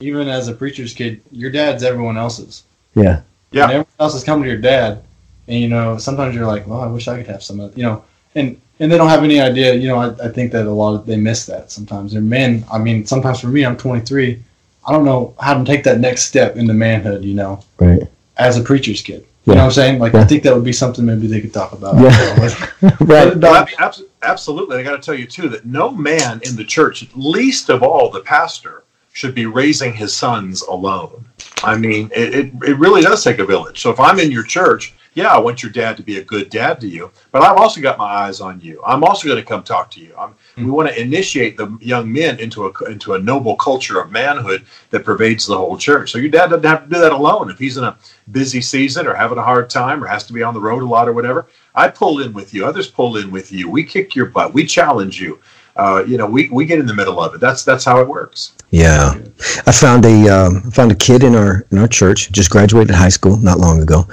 [0.00, 2.64] even as a preacher's kid, your dad's everyone else's.
[2.94, 3.22] Yeah.
[3.52, 3.64] Yeah.
[3.64, 5.02] And everyone else is coming to your dad,
[5.48, 7.82] and you know sometimes you're like, well, I wish I could have some of you
[7.82, 9.74] know, and and they don't have any idea.
[9.74, 12.12] You know, I, I think that a lot of they miss that sometimes.
[12.12, 12.64] They're men.
[12.72, 14.42] I mean, sometimes for me, I'm 23.
[14.86, 17.24] I don't know how to take that next step into manhood.
[17.24, 18.02] You know, right?
[18.36, 19.26] As a preacher's kid.
[19.44, 19.52] Yeah.
[19.52, 19.98] You know what I'm saying?
[19.98, 20.20] Like, Yeah.
[20.20, 21.96] I think that would be something maybe they could talk about.
[21.96, 22.50] Yeah.
[23.00, 23.34] right.
[23.36, 24.76] Well, ab- abs- absolutely.
[24.78, 28.10] I got to tell you too that no man in the church, least of all
[28.10, 31.24] the pastor, should be raising his sons alone.
[31.64, 33.80] I mean, it, it, it really does take a village.
[33.80, 36.50] So if I'm in your church, yeah, I want your dad to be a good
[36.50, 38.80] dad to you, but I've also got my eyes on you.
[38.86, 40.14] I'm also going to come talk to you.
[40.16, 44.12] I'm, We want to initiate the young men into a into a noble culture of
[44.12, 46.12] manhood that pervades the whole church.
[46.12, 47.50] So your dad doesn't have to do that alone.
[47.50, 47.96] If he's in a
[48.30, 50.86] busy season or having a hard time or has to be on the road a
[50.86, 52.64] lot or whatever, I pull in with you.
[52.64, 53.68] Others pull in with you.
[53.68, 54.54] We kick your butt.
[54.54, 55.40] We challenge you.
[55.76, 57.40] Uh, you know, we, we get in the middle of it.
[57.40, 58.52] That's that's how it works.
[58.70, 59.14] Yeah,
[59.66, 62.30] I found a um, found a kid in our in our church.
[62.30, 64.06] Just graduated high school not long ago.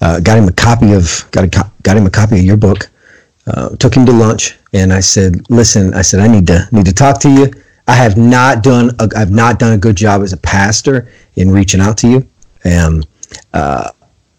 [0.00, 2.56] Uh, got him a copy of got a co- got him a copy of your
[2.56, 2.90] book.
[3.46, 6.86] Uh, took him to lunch, and I said, "Listen, I said I need to need
[6.86, 7.52] to talk to you.
[7.86, 11.50] I have not done a, I've not done a good job as a pastor in
[11.50, 12.26] reaching out to you.
[12.64, 13.06] And
[13.52, 13.90] uh,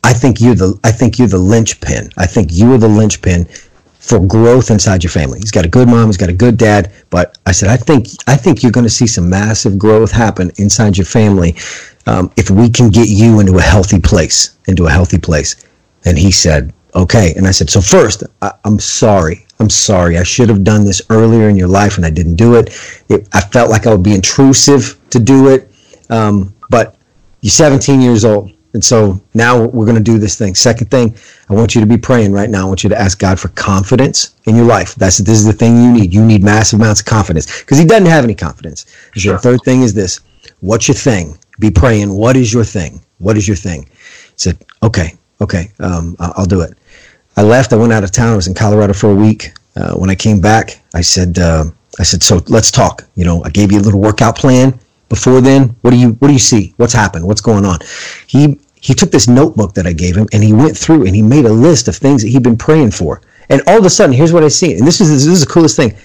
[0.03, 2.09] I think you're the I think you're the linchpin.
[2.17, 3.47] I think you are the linchpin
[4.06, 5.39] for growth inside your family.
[5.39, 8.08] He's got a good mom, he's got a good dad, but I said I think
[8.28, 11.56] I think you're going to see some massive growth happen inside your family
[12.06, 15.66] um, if we can get you into a healthy place, into a healthy place.
[16.06, 17.34] And he said, okay.
[17.36, 19.45] And I said, so first, I, I'm sorry.
[19.60, 20.18] I'm sorry.
[20.18, 22.70] I should have done this earlier in your life and I didn't do it.
[23.10, 25.72] it I felt like I would be intrusive to do it.
[26.12, 26.95] Um, but
[27.41, 30.53] you're 17 years old And so now we're going to do this thing.
[30.53, 31.15] Second thing,
[31.49, 32.65] I want you to be praying right now.
[32.65, 34.93] I want you to ask God for confidence in your life.
[34.95, 36.13] That's this is the thing you need.
[36.13, 38.86] You need massive amounts of confidence because He doesn't have any confidence.
[39.13, 39.34] Sure.
[39.34, 40.19] The third thing is this:
[40.59, 41.38] What's your thing?
[41.59, 42.13] Be praying.
[42.13, 43.01] What is your thing?
[43.19, 43.84] What is your thing?
[43.86, 46.78] He said, okay, okay, um, I'll do it.
[47.38, 47.73] I left.
[47.73, 48.34] I went out of town.
[48.34, 49.51] I was in Colorado for a week.
[49.76, 51.65] Uh, when I came back, I said, uh,
[51.99, 53.03] I said, so let's talk.
[53.15, 54.78] You know, I gave you a little workout plan
[55.09, 55.76] before then.
[55.82, 56.73] What do you What do you see?
[56.78, 57.26] What's happened?
[57.26, 57.80] What's going on?
[58.28, 61.23] He he took this notebook that I gave him and he went through and he
[61.23, 63.19] made a list of things that he'd been praying for.
[63.49, 64.75] And all of a sudden, here's what I see.
[64.77, 65.95] And this is this is the coolest thing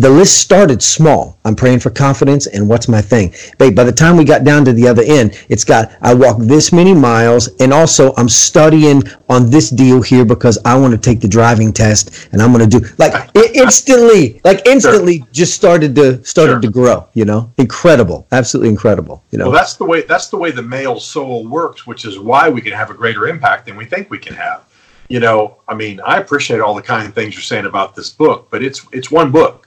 [0.00, 1.38] the list started small.
[1.44, 3.34] I'm praying for confidence and what's my thing.
[3.58, 6.38] But by the time we got down to the other end, it's got I walk
[6.38, 10.98] this many miles and also I'm studying on this deal here because I want to
[10.98, 15.28] take the driving test and I'm going to do like it instantly, like instantly sure.
[15.32, 16.60] just started to started sure.
[16.60, 17.52] to grow, you know?
[17.58, 18.26] Incredible.
[18.32, 19.44] Absolutely incredible, you know.
[19.44, 22.62] Well, that's the way that's the way the male soul works, which is why we
[22.62, 24.64] can have a greater impact than we think we can have.
[25.08, 28.48] You know, I mean, I appreciate all the kind things you're saying about this book,
[28.50, 29.66] but it's it's one book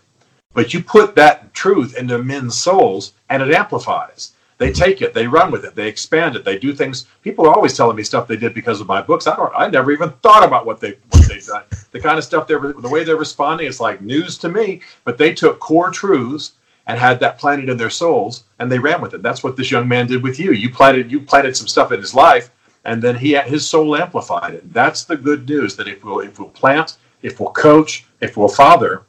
[0.53, 4.33] but you put that truth into men's souls and it amplifies.
[4.57, 7.07] They take it, they run with it, they expand it, they do things.
[7.21, 9.27] People are always telling me stuff they did because of my books.
[9.27, 11.63] I don't I never even thought about what they what they've done.
[11.91, 14.81] The kind of stuff they're the way they're responding is like news to me.
[15.03, 16.53] But they took core truths
[16.87, 19.21] and had that planted in their souls and they ran with it.
[19.21, 20.51] That's what this young man did with you.
[20.51, 22.51] You planted you planted some stuff in his life
[22.85, 24.73] and then he his soul amplified it.
[24.73, 28.49] That's the good news that if we'll if we'll plant, if we'll coach, if we'll
[28.49, 29.03] father,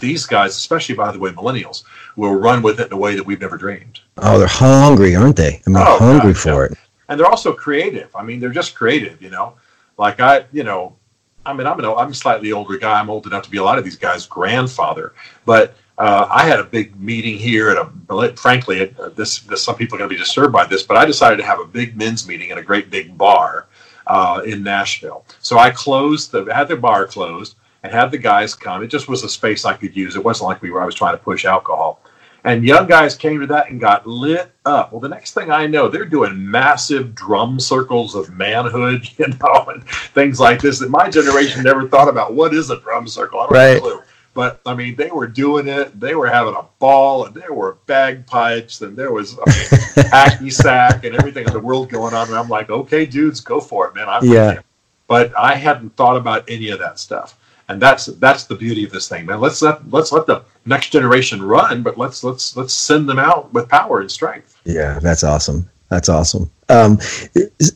[0.00, 1.84] these guys, especially by the way, millennials,
[2.16, 4.00] will run with it in a way that we've never dreamed.
[4.18, 5.62] Oh, they're hungry, aren't they?
[5.66, 6.72] I mean, oh, hungry God, for yeah.
[6.72, 6.78] it.
[7.08, 8.14] And they're also creative.
[8.14, 9.54] I mean, they're just creative, you know.
[9.98, 10.96] Like I, you know,
[11.44, 13.00] I mean, I'm an I'm a slightly older guy.
[13.00, 15.14] I'm old enough to be a lot of these guys' grandfather.
[15.44, 18.36] But uh, I had a big meeting here at a.
[18.36, 21.04] Frankly, uh, this, this some people are going to be disturbed by this, but I
[21.04, 23.66] decided to have a big men's meeting in a great big bar
[24.06, 25.24] uh, in Nashville.
[25.40, 28.82] So I closed the had the bar closed and had the guys come.
[28.82, 30.16] It just was a space I could use.
[30.16, 32.00] It wasn't like we were I was trying to push alcohol.
[32.44, 34.92] And young guys came to that and got lit up.
[34.92, 39.66] Well, the next thing I know, they're doing massive drum circles of manhood, you know,
[39.68, 42.34] and things like this that my generation never thought about.
[42.34, 43.40] What is a drum circle?
[43.40, 43.80] I don't right.
[43.80, 44.00] clue.
[44.32, 45.98] But I mean, they were doing it.
[45.98, 49.46] They were having a ball, and there were bagpipes, and there was I mean,
[50.06, 52.28] hacky sack, and everything in the world going on.
[52.28, 54.08] And I'm like, okay, dudes, go for it, man.
[54.08, 54.60] I'm yeah.
[55.08, 57.39] But I hadn't thought about any of that stuff
[57.70, 59.40] and that's that's the beauty of this thing, man.
[59.40, 63.52] Let's let let's let the next generation run, but let's let's let's send them out
[63.54, 64.60] with power and strength.
[64.64, 65.70] Yeah, that's awesome.
[65.88, 66.50] That's awesome.
[66.68, 66.98] Um,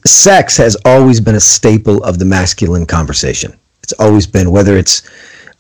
[0.05, 3.57] sex has always been a staple of the masculine conversation.
[3.83, 5.09] It's always been whether it's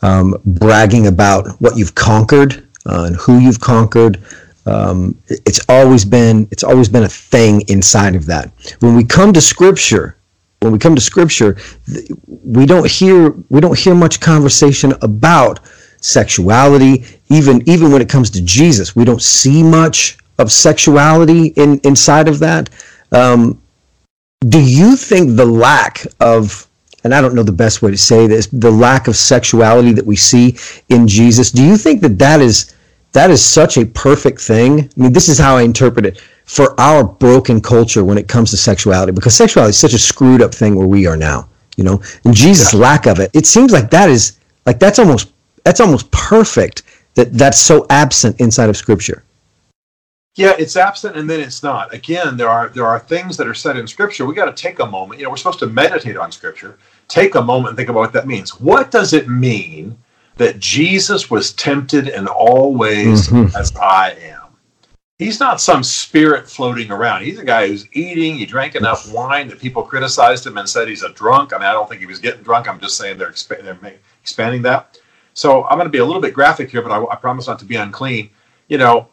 [0.02, 4.20] um, bragging about what you've conquered uh, and who you've conquered.
[4.66, 8.50] Um, it's always been it's always been a thing inside of that.
[8.80, 10.16] When we come to Scripture,
[10.64, 11.56] when we come to scripture
[12.26, 15.60] we don't hear we don't hear much conversation about
[16.00, 17.04] sexuality.
[17.28, 22.28] Even even when it comes to jesus we don't see much of sexuality in inside
[22.28, 22.70] of that.
[23.12, 23.60] Um,
[24.48, 26.68] do you think the lack of
[27.02, 30.04] and i don't know the best way to say this the lack of sexuality that
[30.04, 30.56] we see
[30.90, 32.74] in jesus do you think that that is
[33.12, 34.80] that is such a perfect thing?
[34.80, 38.50] I mean this is how i interpret it for our broken culture when it comes
[38.50, 41.84] to sexuality because sexuality is such a screwed up thing where we are now you
[41.84, 42.00] know?
[42.24, 45.32] And jesus lack of it it seems like that is like that's almost
[45.64, 46.82] that's almost perfect
[47.14, 49.22] that that's so absent inside of scripture.
[50.34, 51.94] Yeah it's absent and then it's not.
[51.94, 54.26] Again there are there are things that are said in scripture.
[54.26, 56.78] We got to take a moment you know we're supposed to meditate on scripture.
[57.08, 58.58] Take a moment and think about what that means.
[58.60, 59.96] What does it mean
[60.36, 63.56] that jesus was tempted in all ways mm-hmm.
[63.56, 64.43] as i am
[65.24, 67.22] he's not some spirit floating around.
[67.22, 68.36] He's a guy who's eating.
[68.36, 71.52] He drank enough wine that people criticized him and said he's a drunk.
[71.52, 72.68] I mean, I don't think he was getting drunk.
[72.68, 74.98] I'm just saying they're, exp- they're expanding that.
[75.32, 77.58] So I'm going to be a little bit graphic here, but I, I promise not
[77.60, 78.30] to be unclean.
[78.68, 79.08] You know,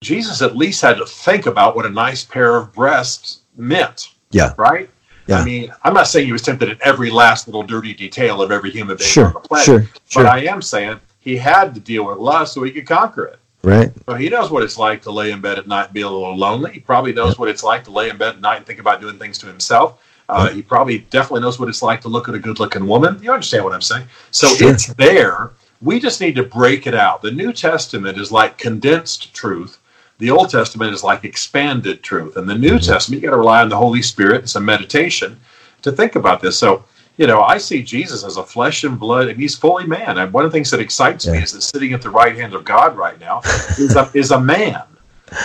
[0.00, 4.08] Jesus at least had to think about what a nice pair of breasts meant.
[4.30, 4.54] Yeah.
[4.56, 4.88] Right?
[5.26, 5.40] Yeah.
[5.40, 8.50] I mean, I'm not saying he was tempted at every last little dirty detail of
[8.50, 9.66] every human being sure, on the planet.
[9.66, 10.24] Sure, sure.
[10.24, 13.38] But I am saying he had to deal with lust so he could conquer it.
[13.62, 13.92] Right.
[14.08, 16.08] So he knows what it's like to lay in bed at night and be a
[16.08, 16.72] little lonely.
[16.72, 19.00] He probably knows what it's like to lay in bed at night and think about
[19.00, 20.02] doing things to himself.
[20.30, 23.20] Uh, he probably definitely knows what it's like to look at a good looking woman.
[23.22, 24.06] You understand what I'm saying?
[24.30, 24.72] So sure.
[24.72, 25.50] it's there.
[25.82, 27.20] We just need to break it out.
[27.20, 29.78] The New Testament is like condensed truth.
[30.18, 32.36] The Old Testament is like expanded truth.
[32.36, 32.92] And the New mm-hmm.
[32.92, 35.40] Testament, you got to rely on the Holy Spirit and some meditation
[35.82, 36.58] to think about this.
[36.58, 36.84] So
[37.20, 40.16] you know, I see Jesus as a flesh and blood, and he's fully man.
[40.16, 41.32] And one of the things that excites yeah.
[41.32, 43.42] me is that sitting at the right hand of God right now
[43.78, 44.82] is a, is a man.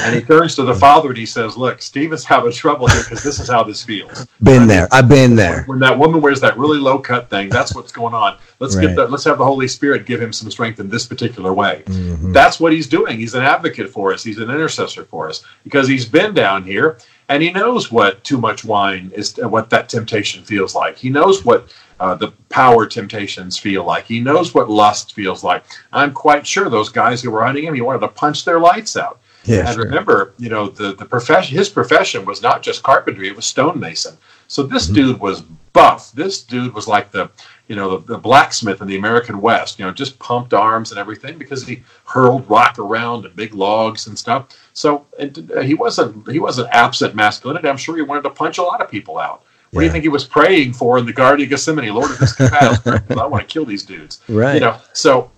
[0.02, 3.22] And he turns to the father and he says, "Look, Stephen's having trouble here because
[3.22, 4.26] this is how this feels.
[4.42, 4.88] Been there.
[4.92, 5.64] I've been there.
[5.66, 8.38] When that woman wears that really low cut thing, that's what's going on.
[8.60, 8.88] Let's Right.
[8.88, 9.12] get that.
[9.12, 11.84] Let's have the Holy Spirit give him some strength in this particular way.
[11.88, 12.34] Mhm.
[12.34, 13.20] That's what he's doing.
[13.20, 14.24] He's an advocate for us.
[14.24, 16.98] He's an intercessor for us because he's been down here
[17.30, 20.98] and he knows what too much wine is, what that temptation feels like.
[20.98, 24.06] He knows what uh, the power temptations feel like.
[24.06, 25.64] He knows what lust feels like.
[25.92, 28.96] I'm quite sure those guys who were hunting him, he wanted to punch their lights
[28.98, 29.20] out.
[29.46, 29.84] Yeah, and sure.
[29.86, 34.18] remember, you know, the the profession, his profession was not just carpentry; it was stonemason.
[34.48, 34.93] So this Mhm.
[34.96, 35.41] dude was
[35.74, 36.12] buff.
[36.14, 37.30] This dude was like the,
[37.68, 39.78] you know, the, the blacksmith in the American West.
[39.80, 44.08] You know, just pumped arms and everything because he hurled rock around and big logs
[44.08, 44.48] and stuff.
[44.74, 47.68] So and, uh, he wasn't he wasn't absent masculinity.
[47.68, 49.43] I'm sure he wanted to punch a lot of people out.
[49.72, 51.93] What do you think he was praying for in the Garden of Gethsemane?
[51.93, 54.54] Lord, if this can pass, I want to kill these dudes Right.
[54.54, 55.30] you know so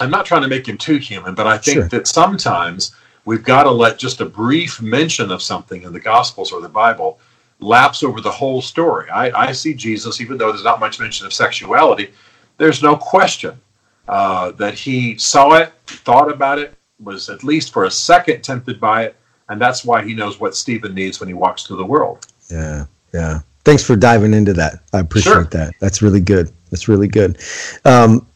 [0.00, 1.88] i'm not trying to make him too human but i think Sure.
[1.88, 2.92] that sometimes
[3.24, 6.68] we've got to let just a brief mention of something in the gospels or the
[6.68, 7.18] bible
[7.60, 11.26] lapse over the whole story i, I see jesus even though there's not much mention
[11.26, 12.10] of sexuality
[12.58, 13.60] there's no question
[14.08, 18.80] uh, that he saw it thought about it was at least for a second tempted
[18.80, 19.16] by it
[19.48, 22.86] and that's why he knows what stephen needs when he walks through the world Yeah,
[23.14, 23.40] yeah.
[23.64, 24.80] Thanks for diving into that.
[24.92, 25.44] I appreciate Sure.
[25.44, 25.74] that.
[25.78, 26.50] That's really good.
[26.72, 27.38] That's really good.
[27.84, 28.26] Um,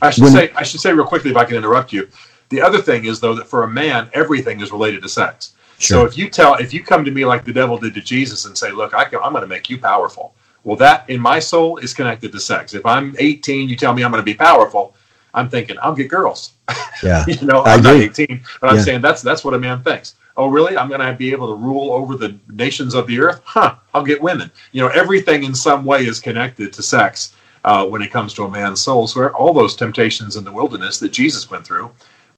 [0.00, 2.08] I should When- say, I should say real quickly, if I can interrupt you.
[2.48, 5.54] The other thing is, though, that for a man, everything is related to sex.
[5.78, 8.46] So if you tell, if you come to me like the devil did to Jesus
[8.46, 10.34] and say, "Look, I can, I'm going to make you powerful,"
[10.64, 12.72] well, that in my soul is connected to sex.
[12.72, 14.94] If I'm 18, you tell me I'm going to be powerful,
[15.34, 16.52] I'm thinking I'll get girls.
[17.02, 20.14] yeah, you know, I'm not 18, but I'm saying that's that's what a man thinks.
[20.38, 20.76] Oh, really?
[20.76, 23.40] I'm going to be able to rule over the nations of the earth?
[23.44, 23.76] Huh?
[23.94, 24.50] I'll get women.
[24.72, 27.34] You know, everything in some way is connected to sex
[27.64, 29.06] uh, when it comes to a man's soul.
[29.06, 31.90] So all those temptations in the wilderness that Jesus went through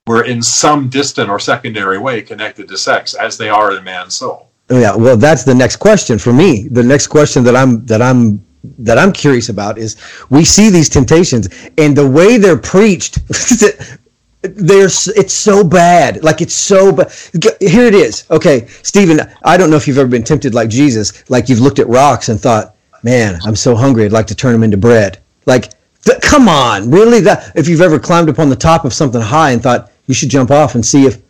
[0.09, 4.15] were in some distant or secondary way connected to sex, as they are in man's
[4.15, 4.49] soul.
[4.71, 4.95] Oh, yeah.
[4.95, 6.67] Well, that's the next question for me.
[6.67, 8.43] The next question that I'm that I'm
[8.79, 9.97] that I'm curious about is
[10.31, 11.47] we see these temptations
[11.77, 13.19] and the way they're preached.
[14.41, 16.23] There's it's so bad.
[16.23, 17.11] Like it's so bad.
[17.59, 18.25] Here it is.
[18.31, 21.77] Okay, Stephen, I don't know if you've ever been tempted like Jesus, like you've looked
[21.77, 24.05] at rocks and thought, "Man, I'm so hungry.
[24.05, 25.69] I'd like to turn them into bread." Like,
[26.03, 27.19] th- come on, really?
[27.19, 30.29] That if you've ever climbed upon the top of something high and thought you should
[30.29, 31.21] jump off and see if,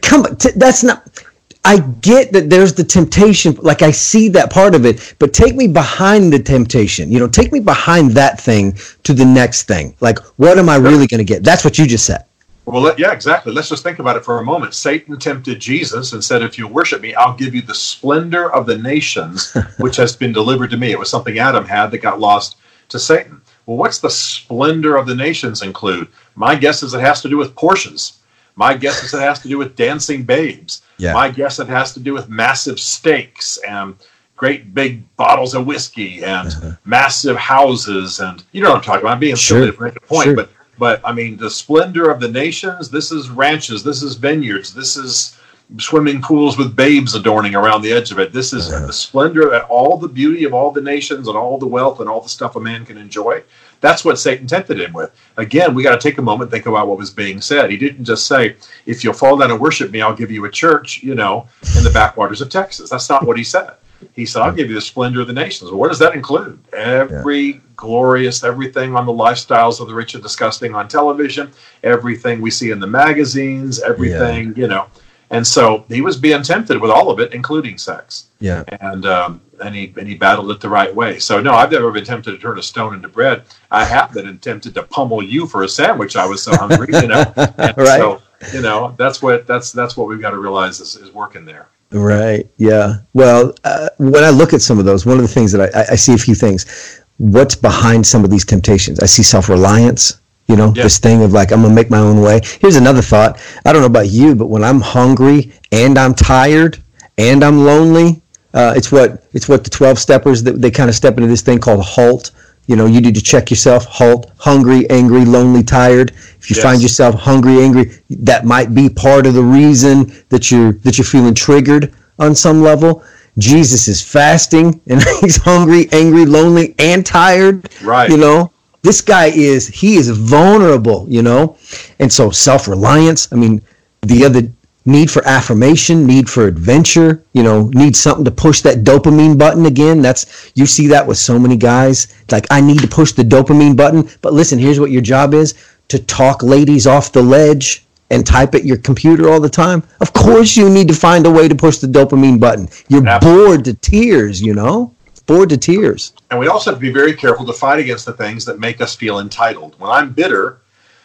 [0.00, 1.22] come, t- that's not.
[1.66, 5.54] I get that there's the temptation, like I see that part of it, but take
[5.54, 7.12] me behind the temptation.
[7.12, 8.72] You know, take me behind that thing
[9.04, 9.94] to the next thing.
[10.00, 11.44] Like, what am I really going to get?
[11.44, 12.24] That's what you just said.
[12.64, 13.52] Well, yeah, exactly.
[13.52, 14.72] Let's just think about it for a moment.
[14.72, 18.64] Satan tempted Jesus and said, If you worship me, I'll give you the splendor of
[18.64, 20.90] the nations, which has been delivered to me.
[20.90, 22.56] It was something Adam had that got lost
[22.88, 23.42] to Satan.
[23.66, 26.08] Well, what's the splendor of the nations include?
[26.34, 28.18] My guess is it has to do with Porsches.
[28.56, 30.82] My guess is it has to do with dancing babes.
[30.98, 31.14] Yeah.
[31.14, 33.94] My guess it has to do with massive steaks and
[34.36, 36.70] great big bottles of whiskey and Uh-huh.
[36.84, 39.12] massive houses and you know what I'm talking about.
[39.14, 39.60] I'm being Sure.
[39.60, 40.36] silly to make a point, Sure.
[40.36, 42.88] but but I mean the splendor of the nations.
[42.90, 43.82] This is ranches.
[43.84, 44.74] This is vineyards.
[44.74, 45.36] This is
[45.78, 48.32] swimming pools with babes adorning around the edge of it.
[48.32, 48.86] This is Uh-huh.
[48.86, 52.08] the splendor, of all the beauty of all the nations and all the wealth and
[52.10, 53.42] all the stuff a man can enjoy.
[53.82, 55.10] That's what Satan tempted him with.
[55.36, 57.70] Again, we got to take a moment think about what was being said.
[57.70, 58.56] He didn't just say,
[58.86, 61.84] "If you'll fall down and worship me, I'll give you a church," you know, in
[61.84, 62.88] the backwaters of Texas.
[62.88, 63.72] That's not what he said.
[64.14, 66.58] He said, "I'll give you the splendor of the nations." Well, what does that include?
[66.72, 71.50] Every glorious, everything on the lifestyles of the rich and disgusting on television,
[71.82, 74.86] everything we see in the magazines, everything you know.
[75.32, 78.62] And so he was being tempted with all of it, including sex Yeah.
[78.80, 81.18] and um, and he and he battled it the right way.
[81.18, 83.42] So no, I've never been tempted to turn a stone into bread.
[83.70, 86.16] I have been tempted to pummel you for a sandwich.
[86.16, 87.24] I was so hungry, you know.
[87.36, 87.98] Right.
[88.00, 88.22] So
[88.52, 91.68] you know that's what that's that's what we've got to realize is, is working there.
[91.92, 92.48] Right.
[92.56, 92.94] Yeah.
[93.12, 95.80] Well, uh, when I look at some of those, one of the things that I,
[95.80, 97.00] I- I see a few things.
[97.18, 98.98] What's behind some of these temptations?
[99.00, 100.21] I see self reliance.
[100.52, 100.82] You know, Yeah.
[100.82, 102.42] this thing of like I'm gonna make my own way.
[102.60, 103.38] Here's another thought.
[103.64, 106.78] I don't know about you, but when I'm hungry and I'm tired
[107.16, 108.20] and I'm lonely,
[108.52, 111.40] uh, it's what it's what the twelve steppers that they kind of step into this
[111.40, 112.32] thing called halt.
[112.66, 113.86] You know, you need to check yourself.
[113.86, 114.30] Halt.
[114.36, 116.12] Hungry, angry, lonely, tired.
[116.40, 116.62] If you Yes.
[116.62, 121.06] find yourself hungry, angry, that might be part of the reason that you're that you're
[121.16, 123.02] feeling triggered on some level.
[123.38, 127.70] Jesus is fasting and he's hungry, angry, lonely, and tired.
[127.82, 128.10] Right.
[128.10, 128.51] You know,
[128.82, 131.06] this guy is he is vulnerable.
[131.08, 131.56] You know,
[131.98, 133.32] and so self reliance.
[133.32, 133.62] I mean,
[134.02, 134.42] the other
[134.84, 137.24] need for affirmation, need for adventure.
[137.32, 140.02] You know, need something to push that dopamine button again.
[140.02, 142.14] That's you see that with so many guys.
[142.30, 144.08] Like I need to push the dopamine button.
[144.20, 145.54] But listen, here's what your job is:
[145.88, 150.12] to talk ladies off the ledge and type at your computer all the time, of
[150.12, 152.68] course you need to find a way to push the dopamine button.
[152.88, 153.46] You're Absolutely.
[153.46, 154.94] bored to tears, you know?
[155.26, 156.12] Bored to tears.
[156.30, 158.80] And we also have to be very careful to fight against the things that make
[158.80, 159.78] us feel entitled.
[159.78, 160.60] When I'm bitter,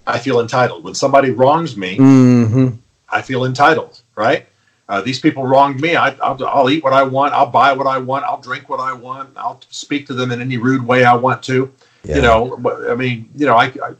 [0.08, 0.84] I feel entitled.
[0.84, 2.76] When somebody wrongs me, mm-hmm.
[3.10, 4.48] I feel entitled, right?
[4.90, 5.96] Uh, these people wronged me.
[5.96, 7.34] I, will eat what I want.
[7.34, 8.24] I'll buy what I want.
[8.24, 9.30] I'll drink what I want.
[9.36, 11.72] I'll speak to them in any rude way I want to.
[12.04, 12.16] Yeah.
[12.16, 13.94] You know, I mean, you know, I, I,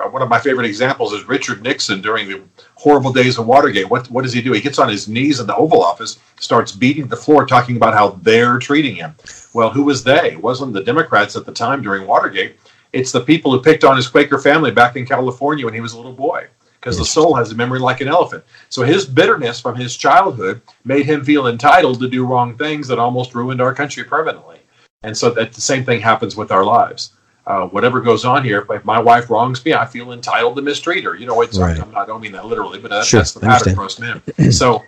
[0.00, 2.42] Uh, one of my favorite examples is Richard Nixon during the
[2.74, 3.88] horrible days of Watergate.
[3.88, 4.52] What what does he do?
[4.52, 7.94] He gets on his knees in the Oval Office, starts beating the floor, talking about
[7.94, 9.14] how they're treating him.
[9.54, 10.32] Well, who was they?
[10.32, 12.56] It wasn't the Democrats at the time during Watergate.
[12.92, 15.94] It's the people who picked on his Quaker family back in California when he was
[15.94, 16.46] a little boy
[16.82, 18.42] because the soul has a memory like an elephant.
[18.68, 22.98] So his bitterness from his childhood made him feel entitled to do wrong things that
[22.98, 24.58] almost ruined our country permanently.
[25.04, 27.12] And so that the same thing happens with our lives.
[27.44, 31.02] Uh, whatever goes on here, if my wife wrongs me, I feel entitled to mistreat
[31.04, 31.16] her.
[31.16, 31.80] You know, it's right.
[31.96, 34.22] I don't mean that literally, but that, sure, that's the pattern for us men.
[34.52, 34.82] so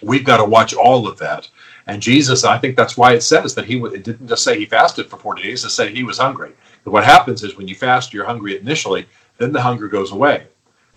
[0.00, 1.48] we've got to watch all of that.
[1.88, 4.66] And Jesus, I think that's why it says that he it didn't just say he
[4.66, 6.52] fasted for 40 days, it said he was hungry.
[6.84, 9.06] But what happens is when you fast, you're hungry initially,
[9.38, 10.46] then the hunger goes away.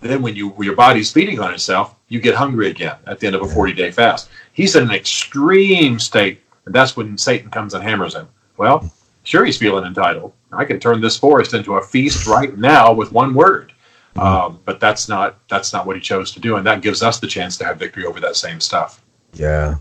[0.01, 3.36] Then, when you your body's feeding on itself, you get hungry again at the end
[3.36, 4.30] of a 40 day fast.
[4.53, 8.30] He's in an extreme state, and that's when Satan comes and hammers him.
[8.55, 8.89] Well,
[9.30, 10.34] sure, he's feeling entitled.
[10.51, 13.71] I can turn this forest into a feast right now with one word.
[14.15, 14.27] Mm-hmm.
[14.27, 17.19] Um, but that's not that's not what he chose to do, and that gives us
[17.19, 19.03] the chance to have victory over that same stuff.
[19.34, 19.75] Yeah,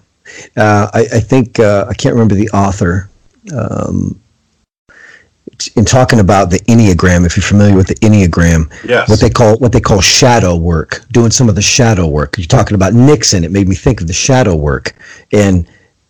[0.57, 3.09] uh, I, I, think uh, I can't remember the author.
[3.57, 4.21] Um,
[5.75, 9.09] in talking about the enneagram if you're familiar with the enneagram yes.
[9.09, 12.47] what they call what they call shadow work doing some of the shadow work you're
[12.47, 14.95] talking about nixon it made me think of the shadow work
[15.33, 15.69] and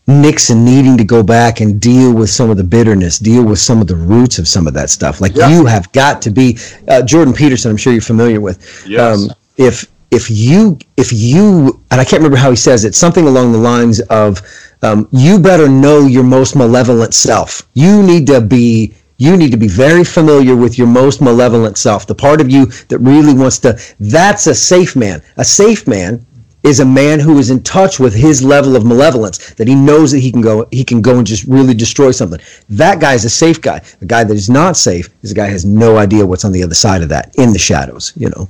[0.09, 3.81] nixon needing to go back and deal with some of the bitterness deal with some
[3.81, 7.03] of the roots of some of that stuff like you have got to be uh,
[7.03, 9.01] jordan peterson i'm sure you're familiar with yes.
[9.01, 13.27] Um, if if you if you and i can't remember how he says it something
[13.27, 14.41] along the lines of
[14.83, 19.57] um, you better know your most malevolent self you need to be you need to
[19.57, 23.59] be very familiar with your most malevolent self, the part of you that really wants
[23.59, 23.79] to.
[23.99, 25.23] That's a safe man.
[25.37, 26.25] A safe man
[26.63, 30.11] is a man who is in touch with his level of malevolence that he knows
[30.13, 32.41] that he can go he can go and just really destroy something.
[32.69, 33.81] That guy is a safe guy.
[34.01, 36.53] The guy that is not safe is a guy who has no idea what's on
[36.53, 38.49] the other side of that in the shadows you know.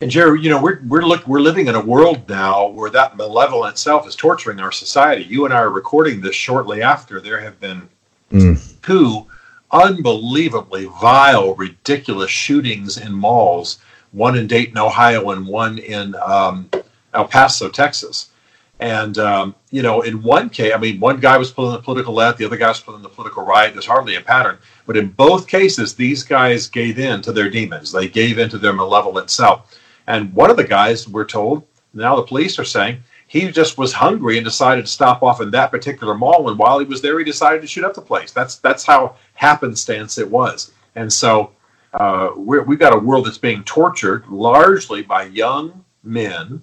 [0.00, 3.16] And jerry you know we're we're look we're living in a world now where that
[3.16, 5.24] malevolent self is torturing our society.
[5.24, 7.88] You and i are recording this shortly after there have been
[8.30, 8.82] mm.
[8.82, 9.26] two
[9.72, 13.78] unbelievably vile, ridiculous shootings in malls,
[14.12, 16.70] one in Dayton, Ohio, and one in um,
[17.16, 18.30] El Paso, Texas.
[18.78, 22.12] And, um, you know, in one case, I mean, one guy was pulling the political
[22.12, 23.72] left, the other guy was pulling the political right.
[23.72, 24.58] There's hardly a pattern.
[24.86, 28.58] But in both cases, these guys gave in to their demons, they gave in to
[28.58, 29.78] their malevolent self.
[30.06, 33.92] And one of the guys, we're told, now the police are saying, he just was
[33.92, 36.48] hungry and decided to stop off in that particular mall.
[36.48, 38.30] And while he was there, he decided to shoot up the place.
[38.30, 40.70] That's that's how happenstance it was.
[40.94, 41.50] And so
[41.92, 46.62] uh, we have got a world that's being tortured largely by young men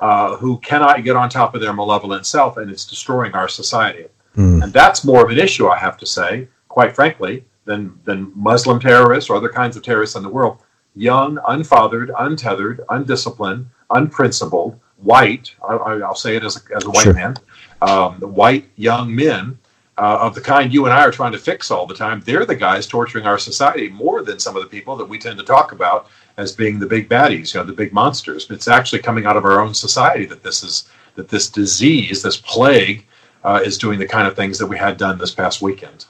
[0.00, 4.06] uh, who cannot get on top of their malevolent self, and it's destroying our society.
[4.36, 4.64] Mm.
[4.64, 8.80] And that's more of an issue, I have to say, quite frankly, than than Muslim
[8.80, 10.58] terrorists or other kinds of terrorists in the world.
[10.96, 17.04] Young, unfathered, untethered, undisciplined, unprincipled white, I, will say it as a, as a white
[17.04, 17.14] sure.
[17.14, 17.36] man,
[17.80, 19.58] um, white young men
[20.00, 22.46] uh, of the kind you and I are trying to fix all the time, they're
[22.46, 25.44] the guys torturing our society more than some of the people that we tend to
[25.44, 28.50] talk about as being the big baddies, you know, the big monsters.
[28.50, 32.36] It's actually coming out of our own society that this is that this disease, this
[32.36, 33.06] plague,
[33.44, 36.06] uh, is doing the kind of things that we had done this past weekend.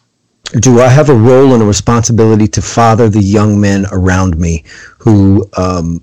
[0.61, 4.65] Do I have a role and a responsibility to father the young men around me
[4.99, 6.03] who um,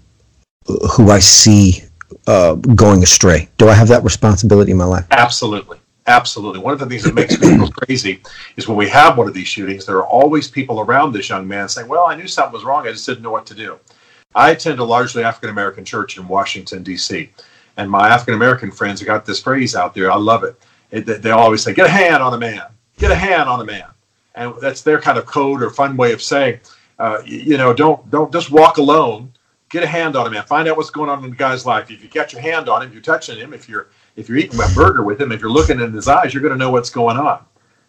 [0.95, 1.83] who I see
[2.27, 3.49] uh, going astray?
[3.57, 5.05] Do I have that responsibility in my life?
[5.11, 5.79] Absolutely.
[6.07, 6.61] Absolutely.
[6.61, 8.21] One of the things that makes me go crazy
[8.55, 11.45] is when we have one of these shootings, there are always people around this young
[11.45, 12.87] man saying, Well, I knew something was wrong.
[12.87, 13.77] I just didn't know what to do.
[14.37, 17.29] I attend a largely African American church in Washington, D.C.
[17.75, 20.11] And my African American friends have got this phrase out there.
[20.11, 20.55] I love it.
[20.91, 21.21] it.
[21.21, 22.63] They always say, Get a hand on a man.
[22.97, 23.87] Get a hand on a man.
[24.35, 26.59] And that's their kind of code or fun way of saying,
[26.99, 29.33] uh, you know, don't don't just walk alone
[29.69, 30.43] get a hand on him, man.
[30.43, 31.91] Find out what's going on in the guy's life.
[31.91, 33.53] If you get your hand on him, you're touching him.
[33.53, 36.33] If you're if you're eating a burger with him, if you're looking in his eyes,
[36.33, 37.43] you're going to know what's going on.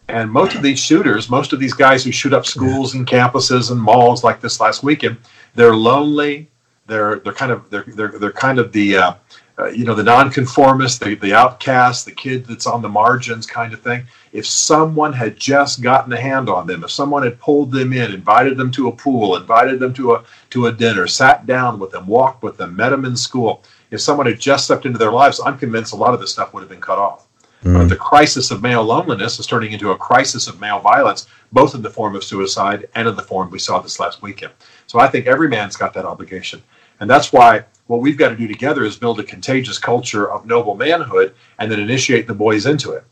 [0.09, 3.71] And most of these shooters, most of these guys who shoot up schools and campuses
[3.71, 5.17] and malls like this last weekend,
[5.59, 6.49] they're lonely.
[6.87, 9.13] They're they're kind of they're they're, they're kind of the uh,
[9.59, 13.73] uh, you know, the nonconformist, the, the outcast, the kid that's on the margins kind
[13.73, 14.05] of thing.
[14.31, 18.13] If someone had just gotten a hand on them, if someone had pulled them in,
[18.13, 21.91] invited them to a pool, invited them to a, to a dinner, sat down with
[21.91, 25.11] them, walked with them, met them in school, if someone had just stepped into their
[25.11, 27.27] lives, I'm convinced a lot of this stuff would have been cut off.
[27.63, 27.77] Mm.
[27.77, 31.75] But the crisis of male loneliness is turning into a crisis of male violence, both
[31.75, 34.53] in the form of suicide and in the form we saw this last weekend.
[34.87, 36.63] So I think every man's got that obligation.
[36.99, 40.45] And that's why what we've got to do together is build a contagious culture of
[40.45, 43.03] noble manhood and then initiate the boys into it.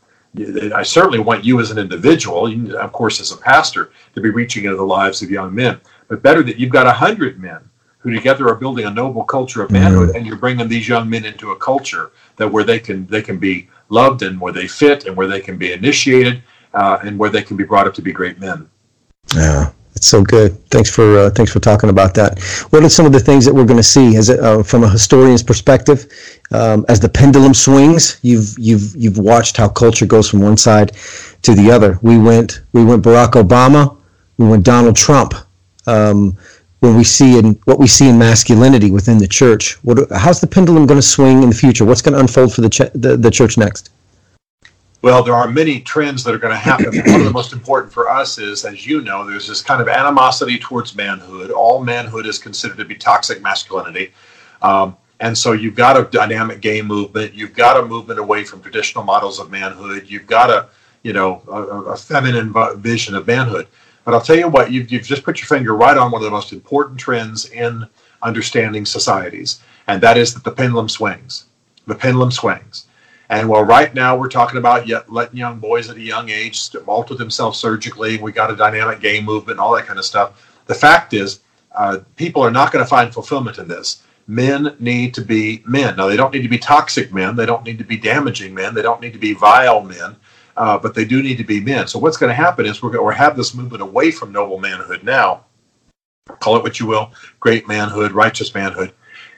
[0.72, 4.28] I certainly want you as an individual, and of course, as a pastor, to be
[4.28, 5.80] reaching into the lives of young men.
[6.06, 7.60] But better that you've got a hundred men
[7.98, 10.18] who together are building a noble culture of manhood, mm-hmm.
[10.18, 13.38] and you're bringing these young men into a culture that where they can they can
[13.38, 16.42] be loved and where they fit and where they can be initiated
[16.74, 18.68] uh, and where they can be brought up to be great men.
[19.34, 20.58] Yeah, it's so good.
[20.70, 22.38] Thanks for uh, thanks for talking about that.
[22.70, 24.88] What are some of the things that we're going to see as uh, from a
[24.88, 26.06] historian's perspective
[26.50, 28.18] um, as the pendulum swings?
[28.22, 30.92] You've you've you've watched how culture goes from one side
[31.42, 31.98] to the other.
[32.02, 33.96] We went we went Barack Obama,
[34.38, 35.34] we went Donald Trump.
[35.86, 36.36] Um,
[36.80, 40.46] when we see in what we see in masculinity within the church, what, how's the
[40.46, 41.84] pendulum going to swing in the future?
[41.84, 43.90] What's going to unfold for the, ch- the the church next?
[45.00, 46.86] Well, there are many trends that are going to happen.
[46.86, 49.88] One of the most important for us is, as you know, there's this kind of
[49.88, 51.52] animosity towards manhood.
[51.52, 54.12] All manhood is considered to be toxic masculinity.
[54.60, 57.32] Um, and so you've got a dynamic gay movement.
[57.32, 60.04] You've got a movement away from traditional models of manhood.
[60.08, 60.68] You've got a,
[61.04, 63.68] you know, a, a feminine vision of manhood.
[64.04, 66.24] But I'll tell you what, you've, you've just put your finger right on one of
[66.24, 67.86] the most important trends in
[68.22, 71.46] understanding societies, and that is that the pendulum swings.
[71.86, 72.86] The pendulum swings.
[73.30, 76.74] And while right now we're talking about yet letting young boys at a young age
[76.86, 80.60] alter themselves surgically, we got a dynamic game movement, and all that kind of stuff.
[80.66, 81.40] The fact is,
[81.74, 84.02] uh, people are not going to find fulfillment in this.
[84.26, 85.96] Men need to be men.
[85.96, 87.36] Now, they don't need to be toxic men.
[87.36, 88.74] They don't need to be damaging men.
[88.74, 90.16] They don't need to be vile men.
[90.58, 91.86] Uh, but they do need to be men.
[91.86, 94.58] So what's going to happen is we're going to have this movement away from noble
[94.58, 95.44] manhood now.
[96.40, 98.92] Call it what you will, great manhood, righteous manhood,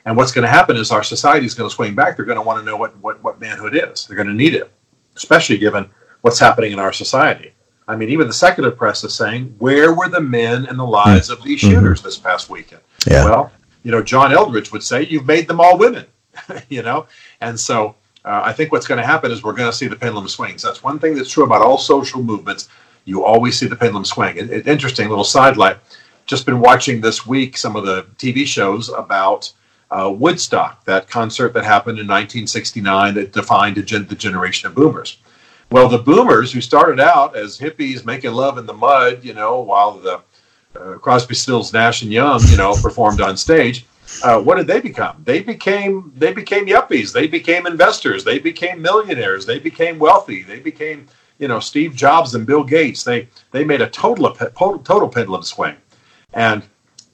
[0.04, 2.16] and what's going to happen is our society is going to swing back.
[2.16, 4.06] They're going to want to know what, what, what manhood is.
[4.06, 4.70] They're going to need it,
[5.16, 5.88] especially given
[6.22, 7.52] what's happening in our society.
[7.86, 11.28] I mean, even the secular press is saying, where were the men in the lives
[11.28, 11.74] of these mm-hmm.
[11.74, 12.08] shooters mm-hmm.
[12.08, 12.82] this past weekend?
[13.06, 13.24] Yeah.
[13.24, 13.52] Well,
[13.82, 16.06] you know, John Eldredge would say, you've made them all women,
[16.68, 17.06] you know?
[17.40, 19.96] And so uh, I think what's going to happen is we're going to see the
[19.96, 20.62] pendulum swings.
[20.62, 22.68] That's one thing that's true about all social movements.
[23.04, 24.36] You always see the pendulum swing.
[24.36, 25.78] It, it, interesting little sidelight.
[26.26, 29.52] Just been watching this week some of the TV shows about
[29.90, 35.18] uh, Woodstock, that concert that happened in 1969 that defined gen- the generation of boomers.
[35.70, 39.60] Well, the boomers who started out as hippies making love in the mud, you know,
[39.60, 40.20] while the
[40.76, 43.86] uh, Crosby, Stills, Nash and Young, you know, performed on stage.
[44.22, 45.22] Uh, what did they become?
[45.24, 47.12] They became they became yuppies.
[47.12, 48.24] They became investors.
[48.24, 49.46] They became millionaires.
[49.46, 50.42] They became wealthy.
[50.42, 51.06] They became
[51.38, 53.02] you know Steve Jobs and Bill Gates.
[53.02, 55.76] They they made a total total, pendulum swing,
[56.34, 56.62] and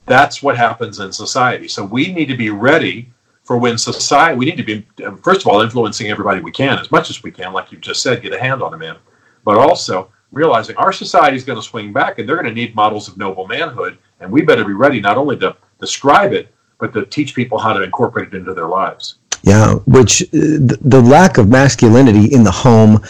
[0.07, 1.69] that's what happens in society.
[1.69, 3.11] So we need to be ready
[3.45, 6.81] for when society, we need to be, um, first of all, influencing everybody we can
[6.81, 8.97] as much as we can, like you just said, get a hand on a man,
[9.45, 12.75] but also realizing our society is going to swing back and they're going to need
[12.75, 13.99] models of noble manhood.
[14.19, 17.73] And we better be ready not only to describe it, but to teach people how
[17.73, 19.17] to incorporate it into their lives.
[19.43, 23.01] Yeah, which uh, the lack of masculinity in the home,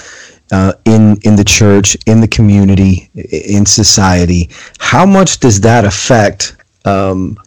[0.53, 6.57] uh, in in the church, in the community, in society, how much does that affect
[6.85, 7.39] um,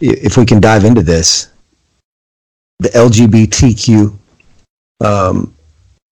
[0.00, 1.50] if we can dive into this,
[2.78, 4.16] the LGBTQ,
[5.04, 5.54] um,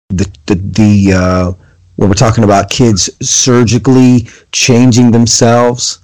[0.09, 1.53] the the, the uh,
[1.97, 6.01] where we're talking about kids surgically changing themselves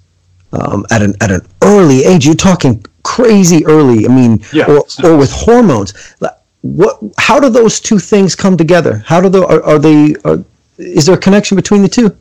[0.52, 2.26] um, at an at an early age.
[2.26, 4.06] You're talking crazy early.
[4.06, 6.14] I mean, yeah, or, or with hormones.
[6.62, 7.00] What?
[7.18, 8.98] How do those two things come together?
[9.06, 9.38] How do they?
[9.38, 10.14] Are, are they?
[10.24, 10.44] Are,
[10.78, 12.16] is there a connection between the two?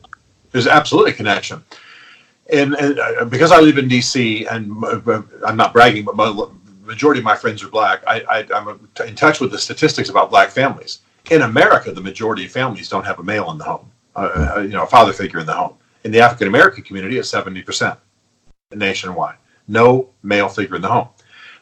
[0.51, 1.63] There's absolutely a connection
[2.51, 4.45] and, and uh, because I live in D.C.
[4.47, 6.47] and uh, I'm not bragging, but my
[6.83, 8.03] majority of my friends are black.
[8.05, 10.99] I, am in touch with the statistics about black families.
[11.29, 14.59] In America, the majority of families don't have a male in the home, uh, uh
[14.61, 15.75] you know, a father figure in the home.
[16.03, 17.97] In the African American community, it's 70%
[18.75, 19.37] nationwide.
[19.67, 21.09] No male figure in the home.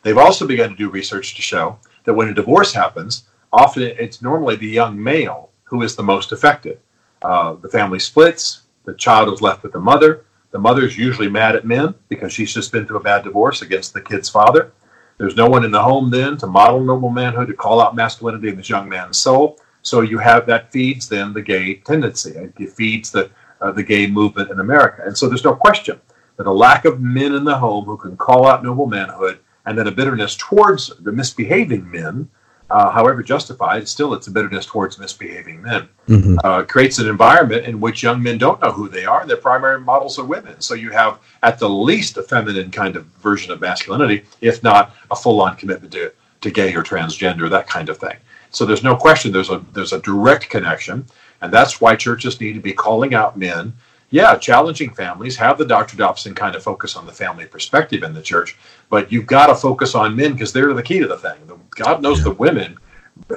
[0.01, 4.21] They've also begun to do research to show that when a divorce happens, often it's
[4.21, 6.79] normally the young male who is the most affected.
[7.21, 11.55] Uh, the family splits, the child is left with the mother, the mother's usually mad
[11.55, 14.71] at men because she's just been through a bad divorce against the kid's father.
[15.17, 18.47] There's no one in the home then to model noble manhood, to call out masculinity
[18.47, 19.59] in this young man's soul.
[19.81, 22.31] So you have that feeds then the gay tendency.
[22.31, 23.29] It feeds the
[23.61, 25.03] uh, the gay movement in America.
[25.05, 25.99] And so there's no question
[26.39, 29.77] that a lack of men in the home who can call out noble manhood and
[29.77, 32.29] then a bitterness towards the misbehaving men
[32.69, 35.89] uh, however justified, still it's a bitterness towards misbehaving men.
[36.07, 36.37] Mhm.
[36.43, 39.25] Uh, creates an environment in which young men don't know who they are.
[39.25, 40.61] Their primary models are women.
[40.61, 44.95] So you have, at the least, a feminine kind of version of masculinity, if not
[45.09, 46.11] a full-on commitment to,
[46.41, 48.17] to gay or transgender, that kind of thing.
[48.51, 51.05] So there's no question there's a there's a direct connection,
[51.41, 53.73] and that's why churches need to be calling out men.
[54.11, 55.95] Yeah, challenging families, have the Dr.
[55.95, 58.57] Dobson kind of focus on the family perspective in the church,
[58.89, 61.37] but you've got to focus on men because they're the key to the thing.
[61.71, 62.77] God knows the women,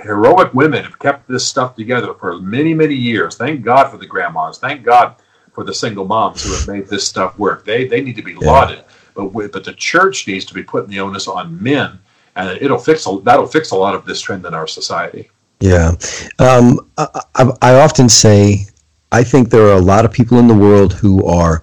[0.03, 3.37] heroic women, have kept this stuff together for many, many years.
[3.37, 4.59] Thank God for the grandmas.
[4.59, 5.17] Thank God
[5.53, 7.65] for the single moms who have made this stuff work.
[7.65, 10.91] They they need to be lauded, but we, but the church needs to be putting
[10.91, 11.99] the onus on men,
[12.37, 15.31] and it'll fix a, that'll fix a lot of this trend in our society.
[15.61, 15.93] Yeah.
[16.39, 18.67] Um, I, I, I often say,
[19.13, 21.63] I think there are a lot of people in the world who are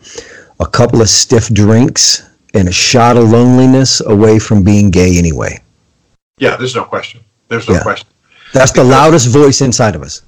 [0.59, 2.23] a couple of stiff drinks
[2.53, 5.59] and a shot of loneliness away from being gay anyway.
[6.37, 7.21] Yeah, there's no question.
[7.47, 7.81] There's no Yeah.
[7.81, 8.07] question.
[8.53, 10.21] That's the loudest voice inside of us.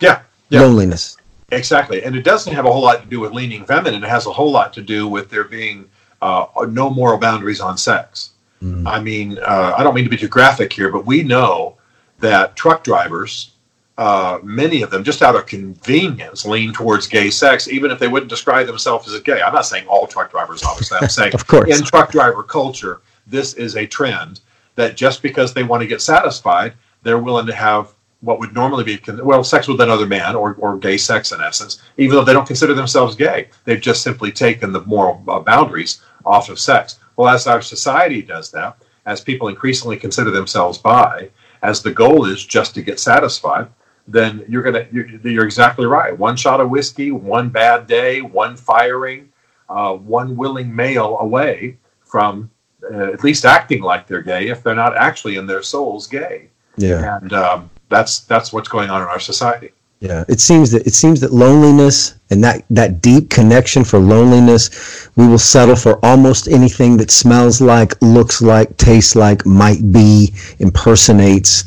[0.00, 0.60] Yeah, yeah.
[0.60, 1.16] Loneliness.
[1.50, 4.04] Exactly, and it doesn't have a whole lot to do with leaning feminine.
[4.04, 5.86] It has a whole lot to do with there being
[6.20, 8.30] uh, no moral boundaries on sex.
[8.62, 8.86] Mm.
[8.86, 11.76] I mean, uh, I don't mean to be too graphic here, but we know
[12.20, 13.51] that truck drivers,
[13.98, 18.08] uh, many of them, just out of convenience, lean towards gay sex, even if they
[18.08, 19.42] wouldn't describe themselves as gay.
[19.42, 20.98] I'm not saying all truck drivers, obviously.
[21.00, 21.78] I'm saying Of course.
[21.78, 24.40] in truck driver culture, this is a trend
[24.76, 26.72] that just because they want to get satisfied,
[27.02, 30.78] they're willing to have what would normally be well sex with another man or, or
[30.78, 33.48] gay sex in essence, even though they don't consider themselves gay.
[33.64, 37.00] They've just simply taken the moral uh, boundaries off of sex.
[37.16, 38.76] Well, as our society does that,
[39.06, 41.30] as people increasingly consider themselves bi,
[41.62, 43.68] as the goal is just to get satisfied,
[44.08, 46.16] then you're gonna you're, you're exactly right.
[46.16, 49.32] One shot of whiskey, one bad day, one firing,
[49.68, 52.50] uh, one willing male away from
[52.90, 56.48] uh, at least acting like they're gay if they're not actually in their souls gay
[56.76, 57.18] Yeah.
[57.18, 59.70] and um, that's that's what's going on in our society.
[60.00, 60.24] Yeah.
[60.28, 65.28] It seems that it seems that loneliness and that that deep connection for loneliness, we
[65.28, 71.64] will settle for almost anything that smells like, looks like, tastes like, might be, impersonates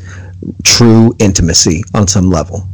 [0.64, 2.68] true intimacy on some level.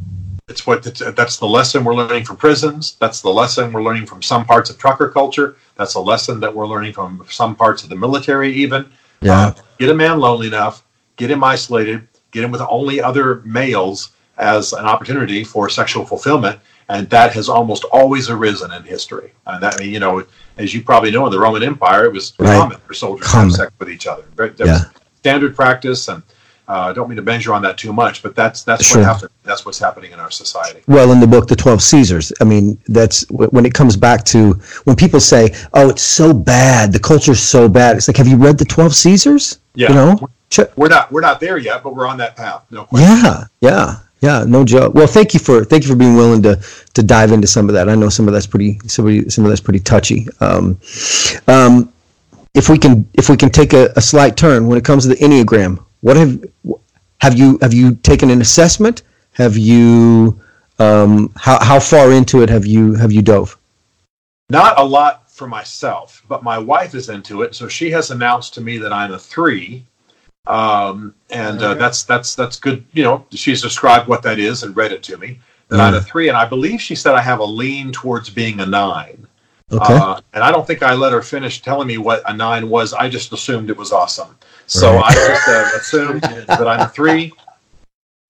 [0.48, 2.96] It's what it's, that's the lesson we're learning from prisons.
[3.00, 5.56] That's the lesson we're learning from some parts of trucker culture.
[5.78, 8.52] That's a lesson that we're learning from some parts of the military.
[8.54, 8.86] Even
[9.24, 10.84] Uh, get a man lonely enough,
[11.16, 16.60] get him isolated, get him with only other males as an opportunity for sexual fulfillment,
[16.90, 19.32] and that has almost always arisen in history.
[19.46, 20.26] And that I mean, you know,
[20.58, 22.58] as you probably know, in the Roman Empire, it was Right.
[22.60, 24.24] common for soldiers to have sex with each other.
[24.36, 24.86] That was
[25.20, 26.24] standard practice, and
[26.72, 29.00] uh, I don't mean to measure on that too much, but that's that's Sure.
[29.02, 29.32] what happened.
[29.50, 30.80] That's what's happening in our society.
[30.98, 32.66] well in the book the 12 caesars i mean
[32.98, 33.18] that's
[33.56, 34.40] when it comes back to
[34.86, 35.44] when people say
[35.74, 38.94] oh it's so bad the culture's so bad it's like have you read the 12
[39.04, 39.44] caesars
[39.76, 39.90] Yeah.
[39.90, 40.10] you know
[40.82, 42.62] We're not we're not there yet, but we're on that path.
[42.72, 43.10] No question.
[43.10, 43.86] yeah yeah
[44.28, 46.54] yeah no joke well thank you for thank you for being willing to
[46.98, 49.44] to dive into some of that i know some of that's pretty some of, some
[49.46, 50.66] of that's pretty touchy um,
[51.48, 51.92] um,
[52.54, 55.10] if we can if we can take a, a slight turn when it comes to
[55.10, 56.44] the enneagram what have
[57.20, 60.40] have you have you taken an assessment have you
[60.80, 63.58] um, how, how far into it have you have you dove
[64.50, 68.54] Not a lot for myself, but my wife is into it, so she has announced
[68.56, 69.86] to me that I'm a three,
[70.46, 72.84] um, and uh, that's that's that's good.
[72.94, 75.40] You know, she's described what that is and read it to me
[75.72, 78.60] that I'm a three, and I believe she said I have a lean towards being
[78.60, 79.26] a nine.
[79.72, 82.70] okay Uh, and I don't think I let her finish telling me what a nine
[82.70, 82.94] was.
[82.94, 84.38] I just assumed it was awesome.
[84.72, 85.04] So Right.
[85.06, 87.34] I just uh, assumed that I'm a three,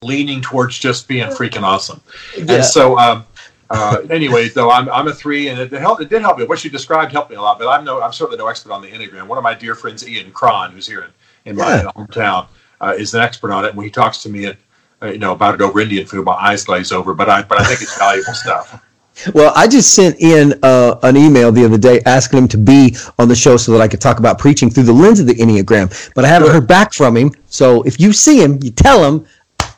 [0.01, 2.01] leaning towards just being freaking awesome.
[2.35, 3.25] And so, um,
[3.69, 6.45] uh, anyway, though I'm, I'm a three, and it, helped, it did help me.
[6.45, 7.59] What you described helped me a lot.
[7.59, 9.27] But I'm no, I'm certainly no expert on the enneagram.
[9.27, 11.91] One of my dear friends, Ian Cron, who's here in, in my Yeah.
[11.95, 12.47] hometown,
[12.81, 13.69] uh, is an expert on it.
[13.69, 14.57] And when he talks to me, at,
[15.03, 17.13] uh, you know, about it over Indian food, my eyes glaze over.
[17.13, 18.83] But I, but I think it's valuable stuff.
[19.33, 22.95] Well, I just sent in uh, an email the other day asking him to be
[23.19, 25.33] on the show so that I could talk about preaching through the lens of the
[25.35, 26.11] Enneagram.
[26.15, 26.53] But I haven't Good.
[26.55, 27.31] heard back from him.
[27.47, 29.25] So if you see him, you tell him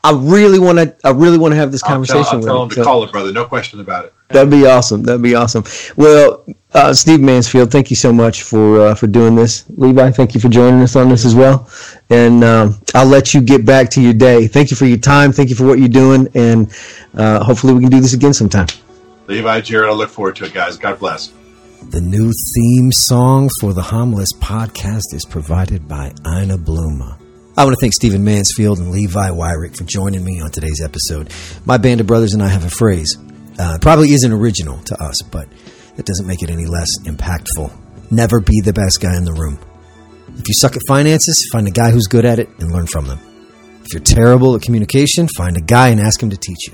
[0.06, 0.94] I really want to.
[1.06, 2.64] I really want to have this I'll tell, conversation I'll with tell him.
[2.64, 3.32] him to So call it, brother.
[3.32, 4.14] No question about it.
[4.30, 5.02] that'd be awesome.
[5.02, 5.64] That'd be awesome.
[5.96, 9.64] Well, uh, Steve Mansfield, thank you so much for uh, for doing this.
[9.78, 11.70] Levi, thank you for joining us on this as well.
[12.10, 14.48] And um, I'll let you get back to your day.
[14.48, 15.32] Thank you for your time.
[15.32, 16.28] Thank you for what you're doing.
[16.34, 16.70] And
[17.16, 18.68] uh, hopefully we can do this again sometime.
[19.28, 20.78] Levi, Jared, I look forward to it, guys.
[20.78, 21.32] God bless.
[21.90, 27.20] The new theme song for the Homeless podcast is provided by Ina Bluma.
[27.56, 31.32] I want to thank Stephen Mansfield and Levi Wyrick for joining me on today's episode.
[31.66, 33.18] My band of brothers and I have a phrase.
[33.60, 35.48] Uh, it probably isn't original to us, but
[35.98, 37.72] it doesn't make it any less impactful.
[38.12, 39.60] Never be the best guy in the room.
[40.38, 43.08] If you suck at finances, find a guy who's good at it and learn from
[43.08, 43.20] them.
[43.84, 46.74] If you're terrible at communication, find a guy and ask him to teach you.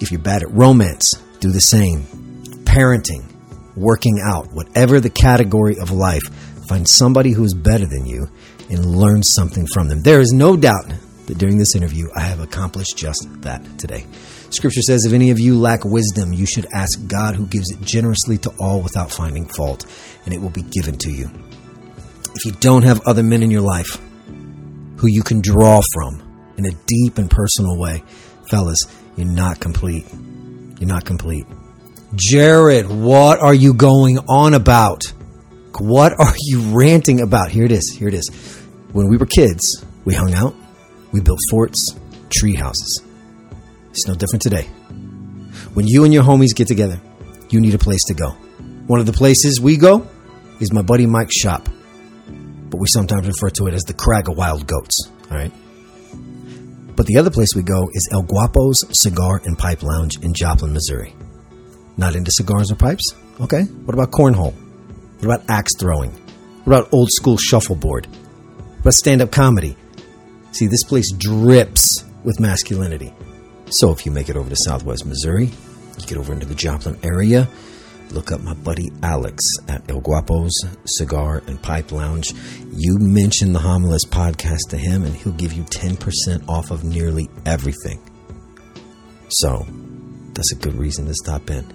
[0.00, 2.04] If you're bad at romance, do the same.
[2.64, 3.24] Parenting,
[3.76, 6.22] working out, whatever the category of life,
[6.68, 8.28] find somebody who is better than you
[8.70, 10.02] and learn something from them.
[10.02, 10.92] There is no doubt
[11.26, 14.06] that during this interview, I have accomplished just that today.
[14.50, 17.80] Scripture says, If any of you lack wisdom, you should ask God who gives it
[17.80, 19.86] generously to all without finding fault,
[20.24, 21.30] and it will be given to you.
[22.34, 24.00] If you don't have other men in your life
[24.96, 28.02] who you can draw from in a deep and personal way,
[28.48, 28.86] fellas,
[29.16, 30.06] you're not complete.
[30.80, 31.46] You're not complete.
[32.16, 35.12] Jared, what are you going on about?
[35.78, 37.50] What are you ranting about?
[37.50, 37.92] Here it is.
[37.92, 38.28] Here it is.
[38.92, 40.54] When we were kids, we hung out,
[41.12, 41.94] we built forts,
[42.30, 43.02] tree houses.
[43.90, 44.64] It's no different today.
[45.74, 47.00] When you and your homies get together,
[47.50, 48.30] you need a place to go.
[48.86, 50.08] One of the places we go
[50.60, 51.68] is my buddy Mike's shop,
[52.70, 55.08] but we sometimes refer to it as the Crag of Wild Goats.
[55.30, 55.52] All right.
[57.00, 60.74] But the other place we go is El Guapo's Cigar and Pipe Lounge in Joplin,
[60.74, 61.14] Missouri.
[61.96, 63.14] Not into cigars or pipes?
[63.40, 63.62] Okay.
[63.62, 64.52] What about cornhole?
[64.52, 66.10] What about axe throwing?
[66.10, 68.04] What about old school shuffleboard?
[68.04, 69.78] What about stand up comedy?
[70.52, 73.14] See, this place drips with masculinity.
[73.70, 76.98] So if you make it over to Southwest Missouri, you get over into the Joplin
[77.02, 77.48] area,
[78.12, 82.32] look up my buddy Alex at El Guapo's Cigar and Pipe Lounge.
[82.72, 87.28] You mention the Homilist podcast to him, and he'll give you 10% off of nearly
[87.46, 88.00] everything.
[89.28, 89.66] So
[90.34, 91.72] that's a good reason to stop in.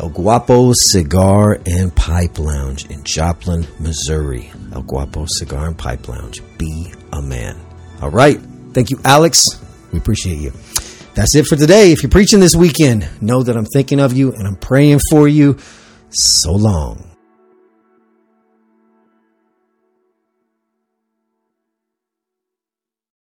[0.00, 4.52] El Guapo's Cigar and Pipe Lounge in Joplin, Missouri.
[4.72, 6.40] El Guapo Cigar and Pipe Lounge.
[6.56, 7.60] Be a man.
[8.00, 8.40] All right.
[8.74, 9.60] Thank you, Alex.
[9.92, 10.52] We appreciate you.
[11.18, 11.90] That's it for today.
[11.90, 15.26] If you're preaching this weekend, know that I'm thinking of you and I'm praying for
[15.26, 15.58] you.
[16.10, 17.07] So long.